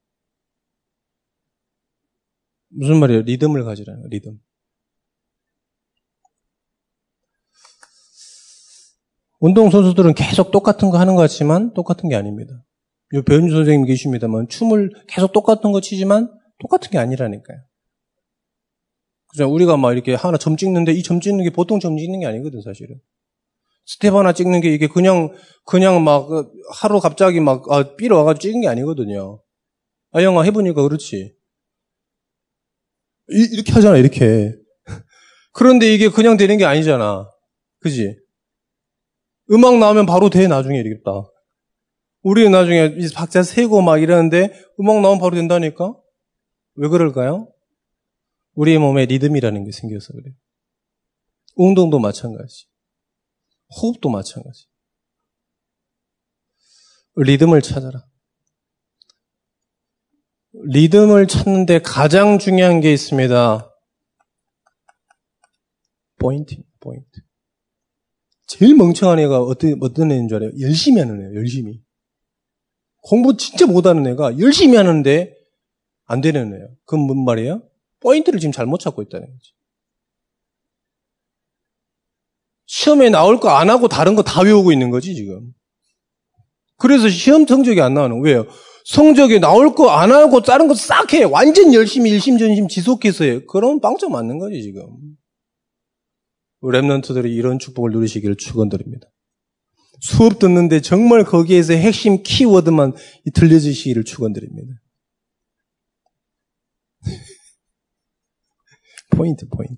무슨 2.70 3.00
말이에요? 3.00 3.22
리듬을 3.22 3.64
가지라는 3.64 4.02
거예요, 4.02 4.10
리듬. 4.10 4.40
운동선수들은 9.40 10.14
계속 10.16 10.52
똑같은 10.52 10.90
거 10.90 10.98
하는 10.98 11.16
것 11.16 11.22
같지만 11.22 11.74
똑같은 11.74 12.10
게 12.10 12.16
아닙니다. 12.16 12.64
요 13.14 13.22
배은주 13.24 13.54
선생님 13.54 13.86
계십니다만 13.86 14.48
춤을 14.50 14.92
계속 15.08 15.32
똑같은 15.34 15.72
거 15.72 15.82
치지만 15.82 16.32
똑같은 16.60 16.90
게 16.90 16.98
아니라니까요. 16.98 17.58
그죠? 19.28 19.52
우리가 19.54 19.78
막 19.78 19.94
이렇게 19.94 20.16
하나 20.16 20.38
점 20.38 20.58
찍는데 20.58 20.94
이 20.94 21.04
점 21.04 21.20
찍는 21.20 21.44
게 21.44 21.50
보통 21.52 21.80
점 21.80 21.98
찍는 21.98 22.22
게 22.22 22.26
아니거든, 22.26 22.62
사실은. 22.62 23.00
스텝 23.86 24.14
하나 24.16 24.34
찍는 24.34 24.62
게 24.62 24.74
이게 24.74 24.88
그냥, 24.88 25.34
그냥 25.66 26.04
막 26.04 26.28
하루 26.74 27.00
갑자기 27.00 27.40
막, 27.40 27.64
아, 27.72 27.96
feel이 27.96 28.18
와가지고 28.18 28.42
찍은 28.42 28.62
게 28.62 28.68
아니거든요. 28.68 29.42
아, 30.12 30.24
영화 30.24 30.44
해보니까 30.44 30.82
그렇지. 30.82 31.36
이, 33.32 33.50
이렇게 33.54 33.72
하잖아, 33.72 33.98
이렇게. 33.98 34.54
그런데 35.54 35.94
이게 35.94 36.10
그냥 36.10 36.38
되는 36.38 36.58
게 36.58 36.66
아니잖아. 36.66 37.30
그지? 37.80 38.16
음악 39.52 39.78
나오면 39.78 40.06
바로 40.06 40.30
돼, 40.30 40.48
나중에 40.48 40.80
이러겠다. 40.80 41.12
우리는 42.24 42.52
나중에 42.52 42.96
박자 43.14 43.44
세고 43.44 43.82
막 43.82 44.02
이러는데 44.02 44.52
음악 44.80 45.02
나오면 45.02 45.20
바로 45.20 45.36
된다니까? 45.36 45.94
왜 46.76 46.90
그럴까요? 46.90 47.48
우리의 48.56 48.80
몸에 48.80 49.06
리듬이라는 49.06 49.64
게 49.64 49.72
생겨서 49.72 50.14
그래요. 50.14 50.34
운동도 51.56 52.00
마찬가지. 52.00 52.66
호흡도 53.82 54.10
마찬가지. 54.10 54.68
리듬을 57.16 57.62
찾아라. 57.62 58.06
리듬을 60.54 61.28
찾는데 61.28 61.80
가장 61.82 62.40
중요한 62.40 62.82
게 62.82 62.94
있습니다. 62.94 63.72
포인트, 66.20 66.56
포인트. 66.80 67.22
제일 68.48 68.76
멍청한 68.76 69.20
애가 69.20 69.42
어떤, 69.42 69.78
어떤 69.82 70.12
애인 70.12 70.28
줄 70.28 70.38
알아요? 70.38 70.52
열심히 70.60 71.00
하는 71.00 71.22
애예요, 71.22 71.36
열심히. 71.36 71.84
공부 73.02 73.38
진짜 73.38 73.66
못하는 73.66 74.06
애가 74.08 74.40
열심히 74.40 74.78
하는데 74.78 75.36
안 76.06 76.22
되는 76.22 76.54
애예요. 76.54 76.76
그건 76.86 77.02
뭔 77.02 77.26
말이에요? 77.26 77.68
포인트를 78.00 78.40
지금 78.40 78.52
잘못 78.52 78.80
찾고 78.80 79.02
있다는 79.04 79.28
거지. 79.28 79.55
시험에 82.68 83.10
나올 83.10 83.40
거 83.40 83.50
안 83.50 83.70
하고 83.70 83.88
다른 83.88 84.16
거 84.16 84.24
다 84.24 84.42
외우고 84.42 84.72
있는 84.72 84.90
거지, 84.90 85.16
지금. 85.16 85.52
그래서 86.78 87.08
시험 87.10 87.46
성적이 87.48 87.82
안 87.82 87.94
나오는 87.94 88.22
왜요? 88.22 88.46
성적이 88.86 89.40
나올 89.40 89.74
거 89.76 89.90
안 89.90 90.12
하고 90.12 90.42
다른 90.42 90.68
거 90.68 90.74
싹 90.76 91.14
해. 91.14 91.24
완전 91.24 91.74
열심히 91.74 92.10
일심 92.12 92.38
전심 92.38 92.68
지속해서 92.68 93.24
해. 93.24 93.40
그럼 93.46 93.80
빵점 93.80 94.12
맞는 94.12 94.40
거지, 94.40 94.62
지금. 94.62 94.88
Remnant들이 96.62 97.32
이런 97.32 97.60
축복을 97.60 97.92
누리시기를 97.92 98.36
축원드립니다. 98.38 99.08
수업 100.02 100.40
듣는데 100.40 100.82
정말 100.82 101.24
거기에서 101.24 101.74
핵심 101.74 102.22
키워드만 102.24 102.94
들려주시기를 103.34 104.04
축원드립니다. 104.04 104.74
포인트, 109.12 109.48
포인트. 109.48 109.76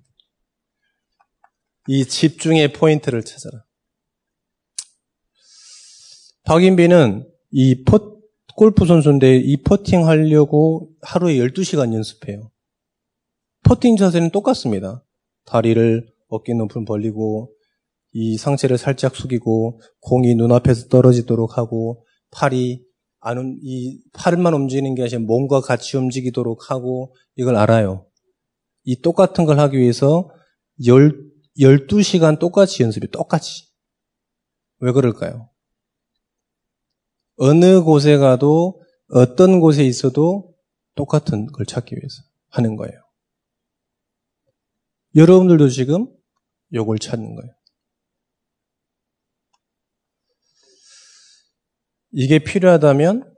이 1.88 2.06
집중의 2.06 2.74
포인트를 2.74 3.24
찾아라. 3.24 3.64
박인비는 6.44 7.30
이 7.52 7.84
퍼, 7.84 8.18
골프 8.56 8.86
선수인데 8.86 9.38
이 9.38 9.62
퍼팅 9.64 10.08
하려고 10.08 10.90
하루에 11.02 11.36
12시간 11.36 11.94
연습해요. 11.94 12.52
퍼팅 13.64 13.98
자세는 13.98 14.32
똑같습니다. 14.32 15.04
다리를 15.46 16.08
어깨 16.30 16.54
높은 16.54 16.86
벌리고 16.86 17.54
이 18.14 18.38
상체를 18.38 18.78
살짝 18.78 19.16
숙이고 19.16 19.82
공이 20.00 20.36
눈앞에서 20.36 20.88
떨어지도록 20.88 21.58
하고 21.58 22.06
팔이 22.32 22.84
안, 23.20 23.60
이 23.62 24.00
팔만 24.14 24.54
움직이는 24.54 24.96
게 24.96 25.04
아니라 25.04 25.20
몸과 25.20 25.62
같이 25.62 25.98
움직이도록 25.98 26.72
하고 26.72 27.14
이걸 27.36 27.56
알아요. 27.56 28.08
이 28.84 29.02
똑같은 29.02 29.46
걸 29.46 29.60
하기 29.60 29.78
위해서 29.78 30.30
열, 30.86 31.28
12시간 31.60 32.39
똑같이 32.39 32.84
연습이 32.84 33.10
똑같이. 33.10 33.68
왜 34.80 34.91
그럴까요? 34.91 35.49
어느 37.38 37.82
곳에 37.82 38.18
가도 38.18 38.84
어떤 39.10 39.60
곳에 39.60 39.84
있어도 39.84 40.55
똑같은 40.95 41.47
걸 41.47 41.66
찾기 41.66 41.95
위해서 41.95 42.24
하는 42.49 42.76
거예요. 42.76 42.99
여러분들도 45.16 45.70
지금 45.70 46.08
요걸 46.74 46.99
찾는 46.99 47.36
거예요. 47.36 47.53
이게 52.12 52.39
필요하다면 52.39 53.36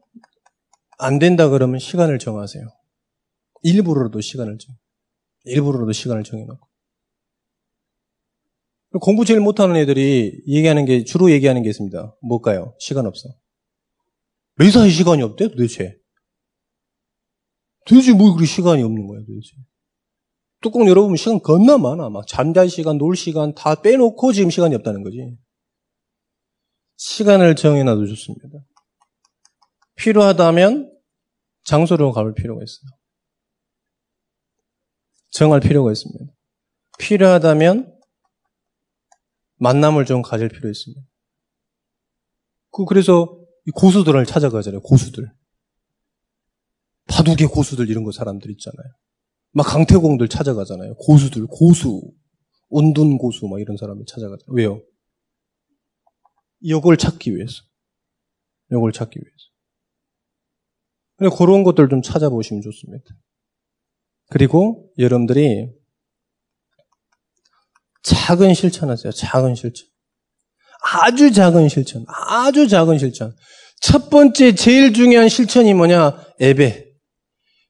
안 0.97 1.19
된다 1.19 1.49
그러면 1.49 1.79
시간을 1.79 2.19
정하세요. 2.19 2.65
일부러라도 3.63 4.21
시간을 4.21 4.57
정. 4.57 4.75
일부러라도 5.43 5.91
시간을 5.91 6.23
정해놓고. 6.23 6.68
공부 8.97 9.23
제일 9.23 9.39
못하는 9.39 9.75
애들이 9.75 10.41
얘기하는 10.47 10.85
게 10.85 11.03
주로 11.03 11.29
얘기하는 11.29 11.61
게 11.61 11.69
있습니다. 11.69 12.17
뭘까요? 12.21 12.75
시간 12.79 13.05
없어. 13.05 13.29
매사에 14.55 14.89
시간이 14.89 15.21
없대 15.21 15.49
도대체. 15.49 15.95
도대체 17.85 18.13
뭐 18.13 18.35
그리 18.35 18.47
시간이 18.47 18.81
없는 18.81 19.07
거야 19.07 19.19
도대체. 19.19 19.51
뚜껑 20.61 20.87
열어보면 20.87 21.17
시간 21.17 21.39
겁나 21.39 21.77
많아. 21.77 22.09
막 22.09 22.25
잠잘 22.27 22.67
시간, 22.67 22.97
놀 22.97 23.15
시간 23.15 23.53
다 23.53 23.81
빼놓고 23.81 24.33
지금 24.33 24.49
시간이 24.49 24.75
없다는 24.75 25.03
거지. 25.03 25.37
시간을 26.97 27.55
정해놔도 27.55 28.07
좋습니다. 28.07 28.47
필요하다면 29.95 30.91
장소로 31.63 32.11
가볼 32.11 32.33
필요가 32.33 32.61
있어요. 32.63 32.89
정할 35.29 35.59
필요가 35.59 35.91
있습니다. 35.91 36.25
필요하다면 36.97 37.98
만남을 39.59 40.05
좀 40.05 40.21
가질 40.21 40.49
필요 40.49 40.69
있습니다. 40.69 41.01
그 42.71 42.85
그래서 42.85 43.39
고수들을 43.75 44.25
찾아가잖아요. 44.25 44.81
고수들. 44.81 45.31
바둑의 47.07 47.47
고수들 47.47 47.89
이런 47.89 48.03
거 48.03 48.11
사람들 48.11 48.51
있잖아요. 48.51 48.93
막 49.51 49.63
강태공들 49.63 50.27
찾아가잖아요. 50.27 50.95
고수들, 50.95 51.47
고수, 51.47 52.01
온둔 52.69 53.17
고수 53.17 53.47
막 53.47 53.59
이런 53.59 53.77
사람들 53.77 54.05
찾아가잖아요. 54.05 54.55
왜요? 54.55 54.81
이걸 56.61 56.97
찾기 56.97 57.35
위해서. 57.35 57.63
이걸 58.71 58.91
찾기 58.91 59.19
위해서. 59.19 59.35
그런 61.35 61.63
것들 61.63 61.89
좀 61.89 62.01
찾아보시면 62.01 62.61
좋습니다. 62.61 63.05
그리고 64.29 64.91
여러분들이 64.97 65.69
작은 68.03 68.53
실천하세요. 68.53 69.11
작은 69.11 69.55
실천. 69.55 69.87
아주 70.81 71.31
작은 71.31 71.69
실천. 71.69 72.05
아주 72.07 72.67
작은 72.67 72.97
실천. 72.97 73.35
첫 73.81 74.09
번째 74.09 74.55
제일 74.55 74.93
중요한 74.93 75.29
실천이 75.29 75.73
뭐냐? 75.73 76.25
예배. 76.39 76.87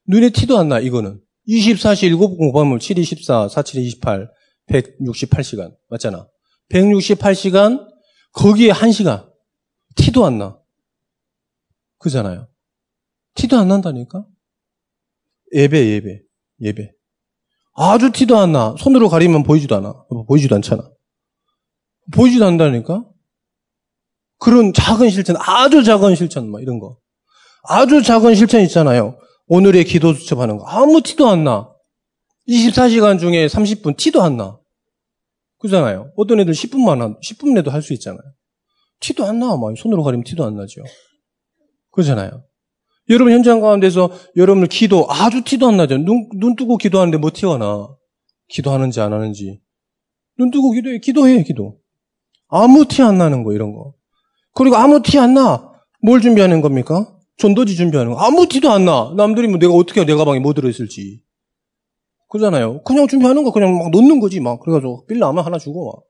눈에 0.06 0.30
티도 0.30 0.58
안 0.58 0.68
나, 0.68 0.80
이거는. 0.80 1.20
24시 1.48 2.00
7 2.00 2.16
공부하면 2.16 2.78
7, 2.78 2.98
24, 2.98 3.48
4, 3.48 3.62
7, 3.62 3.82
28, 3.82 4.30
168시간. 4.68 5.74
맞잖아. 5.88 6.28
168시간, 6.70 7.86
거기에 8.32 8.72
1시간. 8.72 9.28
티도 9.96 10.24
안 10.24 10.38
나. 10.38 10.58
그잖아요. 11.98 12.48
티도 13.34 13.58
안 13.58 13.68
난다니까? 13.68 14.24
예배, 15.52 15.86
예배, 15.86 16.22
예배. 16.60 16.92
아주 17.82 18.12
티도 18.12 18.36
안 18.36 18.52
나. 18.52 18.74
손으로 18.78 19.08
가리면 19.08 19.42
보이지도 19.42 19.74
않아. 19.76 20.04
보이지도 20.28 20.54
않잖아. 20.56 20.90
보이지도 22.12 22.44
않다니까? 22.44 23.06
그런 24.38 24.74
작은 24.74 25.08
실천, 25.08 25.36
아주 25.38 25.82
작은 25.82 26.14
실천, 26.14 26.50
막 26.50 26.60
이런 26.60 26.78
거. 26.78 26.98
아주 27.62 28.02
작은 28.02 28.34
실천 28.34 28.60
있잖아요. 28.62 29.18
오늘의 29.46 29.84
기도 29.84 30.12
수첩하는 30.12 30.58
거. 30.58 30.66
아무 30.66 31.00
티도 31.00 31.26
안 31.26 31.44
나. 31.44 31.70
24시간 32.48 33.18
중에 33.18 33.46
30분 33.46 33.96
티도 33.96 34.22
안 34.22 34.36
나. 34.36 34.58
그잖아요. 35.58 36.12
어떤 36.16 36.40
애들 36.40 36.52
10분만 36.52 36.98
한, 36.98 37.16
10분 37.20 37.54
내도 37.54 37.70
할 37.70 37.80
수 37.80 37.94
있잖아요. 37.94 38.20
티도 39.00 39.24
안 39.24 39.38
나. 39.38 39.56
막 39.56 39.74
손으로 39.76 40.02
가리면 40.02 40.24
티도 40.24 40.44
안 40.44 40.54
나죠. 40.56 40.82
그잖아요. 41.92 42.44
여러분 43.10 43.32
현장 43.32 43.60
가운데서 43.60 44.10
여러분들 44.36 44.68
기도 44.68 45.06
아주 45.10 45.42
티도 45.42 45.68
안 45.68 45.76
나죠. 45.76 45.98
눈, 45.98 46.28
눈 46.38 46.54
뜨고 46.56 46.76
기도하는데 46.76 47.18
뭐 47.18 47.30
티가 47.34 47.58
나? 47.58 47.88
기도하는지 48.48 49.00
안 49.00 49.12
하는지. 49.12 49.60
눈 50.38 50.50
뜨고 50.50 50.70
기도해. 50.70 50.98
기도해, 51.00 51.42
기도. 51.42 51.78
아무 52.48 52.86
티 52.86 53.02
안 53.02 53.18
나는 53.18 53.42
거, 53.42 53.52
이런 53.52 53.72
거. 53.72 53.94
그리고 54.54 54.76
아무 54.76 55.02
티 55.02 55.18
안 55.18 55.34
나. 55.34 55.70
뭘 56.02 56.20
준비하는 56.20 56.60
겁니까? 56.60 57.16
전도지 57.38 57.74
준비하는 57.76 58.12
거. 58.12 58.18
아무 58.20 58.46
티도 58.48 58.70
안 58.70 58.84
나. 58.84 59.12
남들이 59.16 59.48
뭐 59.48 59.58
내가 59.58 59.72
어떻게 59.74 60.04
내 60.04 60.14
가방에 60.14 60.38
뭐 60.38 60.54
들어있을지. 60.54 61.22
그잖아요. 62.28 62.82
그냥 62.84 63.08
준비하는 63.08 63.42
거 63.42 63.52
그냥 63.52 63.76
막 63.76 63.90
놓는 63.90 64.20
거지, 64.20 64.40
막. 64.40 64.60
그래가지고 64.60 65.06
빌라 65.06 65.28
아마 65.28 65.42
하나 65.42 65.58
주고 65.58 65.92
막. 65.92 66.04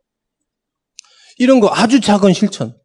이런 1.39 1.61
거 1.61 1.69
아주 1.73 2.01
작은 2.01 2.35
실천. 2.35 2.77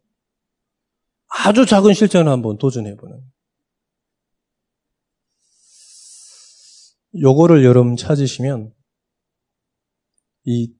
아주 1.28 1.66
작은 1.66 1.92
실천을 1.92 2.32
한번 2.32 2.56
도전해보는. 2.56 3.20
요거를 7.20 7.64
여러분 7.64 7.96
찾으시면 7.96 8.72
이 10.44 10.72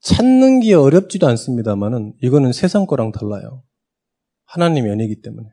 찾는 0.00 0.60
게 0.60 0.74
어렵지도 0.74 1.26
않습니다만은 1.26 2.14
이거는 2.22 2.52
세상 2.52 2.86
거랑 2.86 3.12
달라요. 3.12 3.64
하나님의 4.44 4.92
은혜이기 4.92 5.20
때문에. 5.22 5.48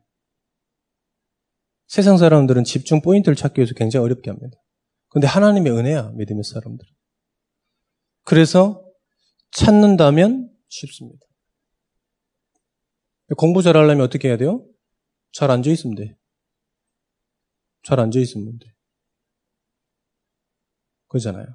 세상 1.87 2.17
사람들은 2.17 2.63
집중 2.63 3.01
포인트를 3.01 3.35
찾기 3.35 3.59
위해서 3.59 3.73
굉장히 3.75 4.05
어렵게 4.05 4.29
합니다. 4.29 4.57
근데 5.09 5.27
하나님의 5.27 5.71
은혜야, 5.71 6.11
믿음의 6.15 6.43
사람들은. 6.43 6.91
그래서 8.23 8.83
찾는다면 9.51 10.51
쉽습니다. 10.67 11.25
공부 13.37 13.61
잘 13.61 13.77
하려면 13.77 14.01
어떻게 14.01 14.27
해야 14.27 14.37
돼요? 14.37 14.67
잘 15.31 15.51
앉아 15.51 15.69
있으면 15.71 15.95
돼. 15.95 16.17
잘 17.83 17.99
앉아 17.99 18.19
있으면 18.19 18.57
돼. 18.59 18.74
그잖아요. 21.15 21.45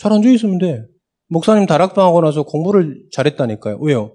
잘 0.00 0.12
앉아 0.12 0.28
있으면 0.30 0.58
돼. 0.58 0.84
목사님 1.28 1.66
다락방 1.66 2.04
하고 2.04 2.20
나서 2.20 2.42
공부를 2.42 3.04
잘했다니까요. 3.12 3.78
왜요? 3.80 4.14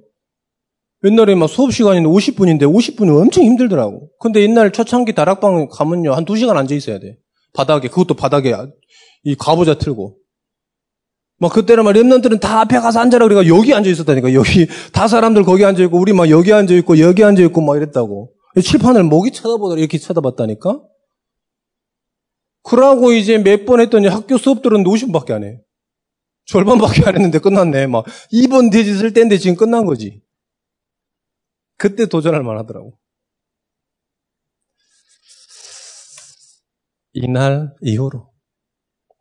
옛날에 1.06 1.36
막 1.36 1.48
수업 1.48 1.72
시간인데 1.72 2.10
50분인데 2.10 2.64
50분이 2.64 3.22
엄청 3.22 3.44
힘들더라고. 3.44 4.10
근데 4.20 4.42
옛날 4.42 4.72
초창기 4.72 5.14
다락방 5.14 5.70
가면요. 5.70 6.14
한 6.14 6.26
2시간 6.26 6.58
앉아 6.58 6.74
있어야 6.76 7.00
돼. 7.00 7.18
바닥에. 7.54 7.88
그것도 7.88 8.16
바닥에 8.16 8.56
이 9.24 9.36
가보자 9.36 9.76
틀고. 9.76 10.18
막 11.40 11.54
그때는 11.54 11.84
막 11.84 11.94
랩런들은 11.94 12.40
다 12.40 12.62
앞에 12.62 12.80
가서 12.80 13.00
앉아라 13.00 13.28
그래가 13.28 13.48
여기 13.48 13.74
앉아 13.74 13.90
있었다니까. 13.90 14.34
여기 14.34 14.68
다 14.92 15.08
사람들 15.08 15.44
거기 15.44 15.64
앉아 15.64 15.84
있고 15.84 16.00
우리 16.00 16.14
막 16.14 16.30
여기 16.32 16.52
앉아 16.52 16.74
있고 16.76 17.00
여기 17.00 17.24
앉아 17.24 17.44
있고 17.44 17.62
막 17.62 17.78
이랬다고. 17.78 18.34
칠판을 18.60 19.04
목이 19.04 19.32
쳐다보더라 19.32 19.80
이렇게 19.80 20.00
쳐다봤다니까. 20.00 20.82
그러고 22.68 23.14
이제 23.14 23.38
몇 23.38 23.66
번 23.66 23.80
했더니 23.80 24.08
학교 24.08 24.38
수업들은 24.38 24.84
50분밖에 24.84 25.32
안 25.32 25.44
해. 25.46 25.62
절반밖에 26.46 27.04
안 27.06 27.16
했는데 27.16 27.40
끝났네. 27.40 27.88
막 27.88 28.06
2번 28.32 28.72
돼지 28.72 28.94
쓸 28.94 29.14
때인데 29.14 29.38
지금 29.38 29.56
끝난 29.56 29.86
거지. 29.86 30.22
그때 31.78 32.08
도전할 32.08 32.44
만하더라고. 32.44 33.00
이날 37.14 37.74
이후로. 37.82 38.34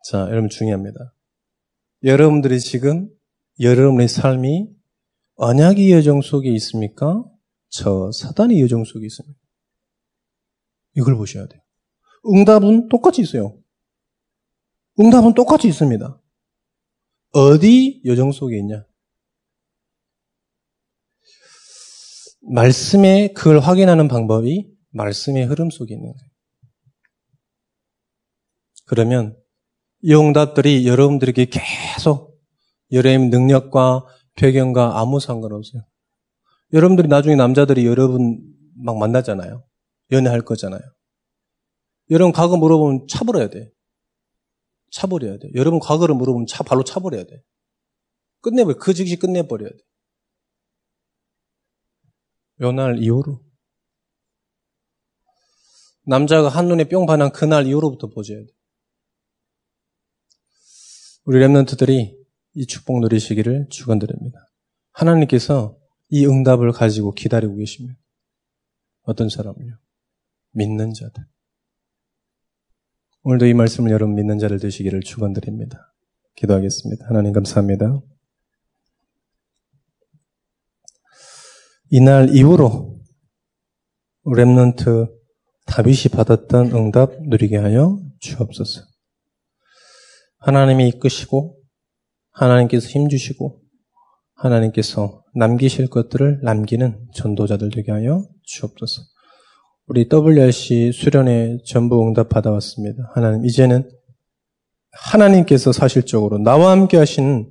자, 0.09 0.27
여러분 0.29 0.49
중요합니다. 0.49 1.13
여러분들이 2.03 2.59
지금 2.59 3.09
여러분의 3.59 4.07
삶이 4.07 4.67
언약의 5.35 5.91
여정 5.91 6.21
속에 6.21 6.49
있습니까? 6.55 7.23
저 7.69 8.11
사단의 8.11 8.61
여정 8.61 8.83
속에 8.83 9.05
있습니까? 9.07 9.39
이걸 10.95 11.15
보셔야 11.15 11.47
돼요. 11.47 11.61
응답은 12.25 12.89
똑같이 12.89 13.21
있어요. 13.21 13.57
응답은 14.99 15.33
똑같이 15.33 15.67
있습니다. 15.67 16.21
어디 17.33 18.01
여정 18.05 18.31
속에 18.31 18.57
있냐? 18.57 18.85
말씀에 22.41 23.33
그걸 23.33 23.59
확인하는 23.59 24.07
방법이 24.07 24.71
말씀의 24.91 25.45
흐름 25.45 25.69
속에 25.69 25.93
있는 25.93 26.13
거예요. 26.13 26.29
그러면 28.85 29.37
이 30.01 30.13
응답들이 30.13 30.87
여러분들에게 30.87 31.45
계속 31.45 32.39
여러분의 32.91 33.29
능력과 33.29 34.05
배경과 34.35 34.99
아무 34.99 35.19
상관없어요. 35.19 35.83
여러분들이 36.73 37.07
나중에 37.07 37.35
남자들이 37.35 37.85
여러분 37.85 38.39
막 38.75 38.97
만나잖아요. 38.97 39.63
연애할 40.11 40.41
거잖아요. 40.41 40.81
여러분 42.09 42.31
과거 42.31 42.57
물어보면 42.57 43.07
차버려야 43.07 43.49
돼. 43.49 43.71
차버려야 44.91 45.37
돼. 45.39 45.49
여러분 45.55 45.79
과거를 45.79 46.15
물어보면 46.15 46.47
차, 46.47 46.63
발로 46.63 46.83
차버려야 46.83 47.25
돼. 47.25 47.43
끝내버려. 48.41 48.77
그 48.77 48.93
즉시 48.93 49.17
끝내버려야 49.17 49.69
돼. 49.69 49.77
요날 52.61 53.03
이후로. 53.03 53.45
남자가 56.05 56.47
한눈에 56.47 56.85
뿅 56.85 57.05
반한 57.05 57.31
그날 57.31 57.67
이후로부터 57.67 58.07
보셔야 58.07 58.39
돼. 58.39 58.47
우리 61.25 61.39
랩런트들이 61.39 62.17
이 62.53 62.65
축복 62.65 63.01
누리시기를 63.01 63.67
축원드립니다. 63.69 64.39
하나님께서 64.93 65.77
이 66.09 66.25
응답을 66.25 66.71
가지고 66.71 67.11
기다리고 67.11 67.57
계십니다. 67.57 67.99
어떤 69.01 69.27
사람은요? 69.27 69.77
믿는 70.51 70.93
자들. 70.93 71.25
오늘도 73.27 73.45
이 73.45 73.53
말씀을 73.53 73.91
여러분 73.91 74.15
믿는 74.15 74.39
자를 74.39 74.57
되시기를 74.57 75.01
축원드립니다. 75.01 75.93
기도하겠습니다. 76.37 77.07
하나님 77.09 77.33
감사합니다. 77.33 77.99
이날 81.89 82.29
이후로 82.33 83.01
랩런트 84.27 85.09
다윗이 85.65 86.03
받았던 86.13 86.71
응답 86.71 87.21
누리게 87.23 87.57
하여 87.57 87.99
주옵소서. 88.21 88.83
하나님이 90.39 90.87
이끄시고 90.87 91.61
하나님께서 92.31 92.87
힘 92.87 93.09
주시고 93.09 93.61
하나님께서 94.35 95.21
남기실 95.35 95.89
것들을 95.89 96.39
남기는 96.43 97.09
전도자들 97.13 97.71
되게 97.71 97.91
하여 97.91 98.25
주옵소서. 98.43 99.01
우리 99.89 100.09
WRC 100.11 100.91
수련회 100.91 101.59
전부 101.65 102.05
응답 102.05 102.27
받아왔습니다. 102.27 103.09
하나님, 103.13 103.45
이제는 103.45 103.89
하나님께서 104.91 105.71
사실적으로 105.71 106.39
나와 106.39 106.71
함께 106.71 106.97
하신 106.97 107.49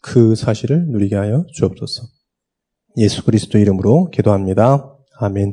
그 0.00 0.34
사실을 0.34 0.86
누리게 0.88 1.14
하여 1.14 1.44
주옵소서. 1.52 2.04
예수 2.96 3.22
그리스도 3.22 3.58
이름으로 3.58 4.10
기도합니다. 4.10 4.96
아멘. 5.18 5.46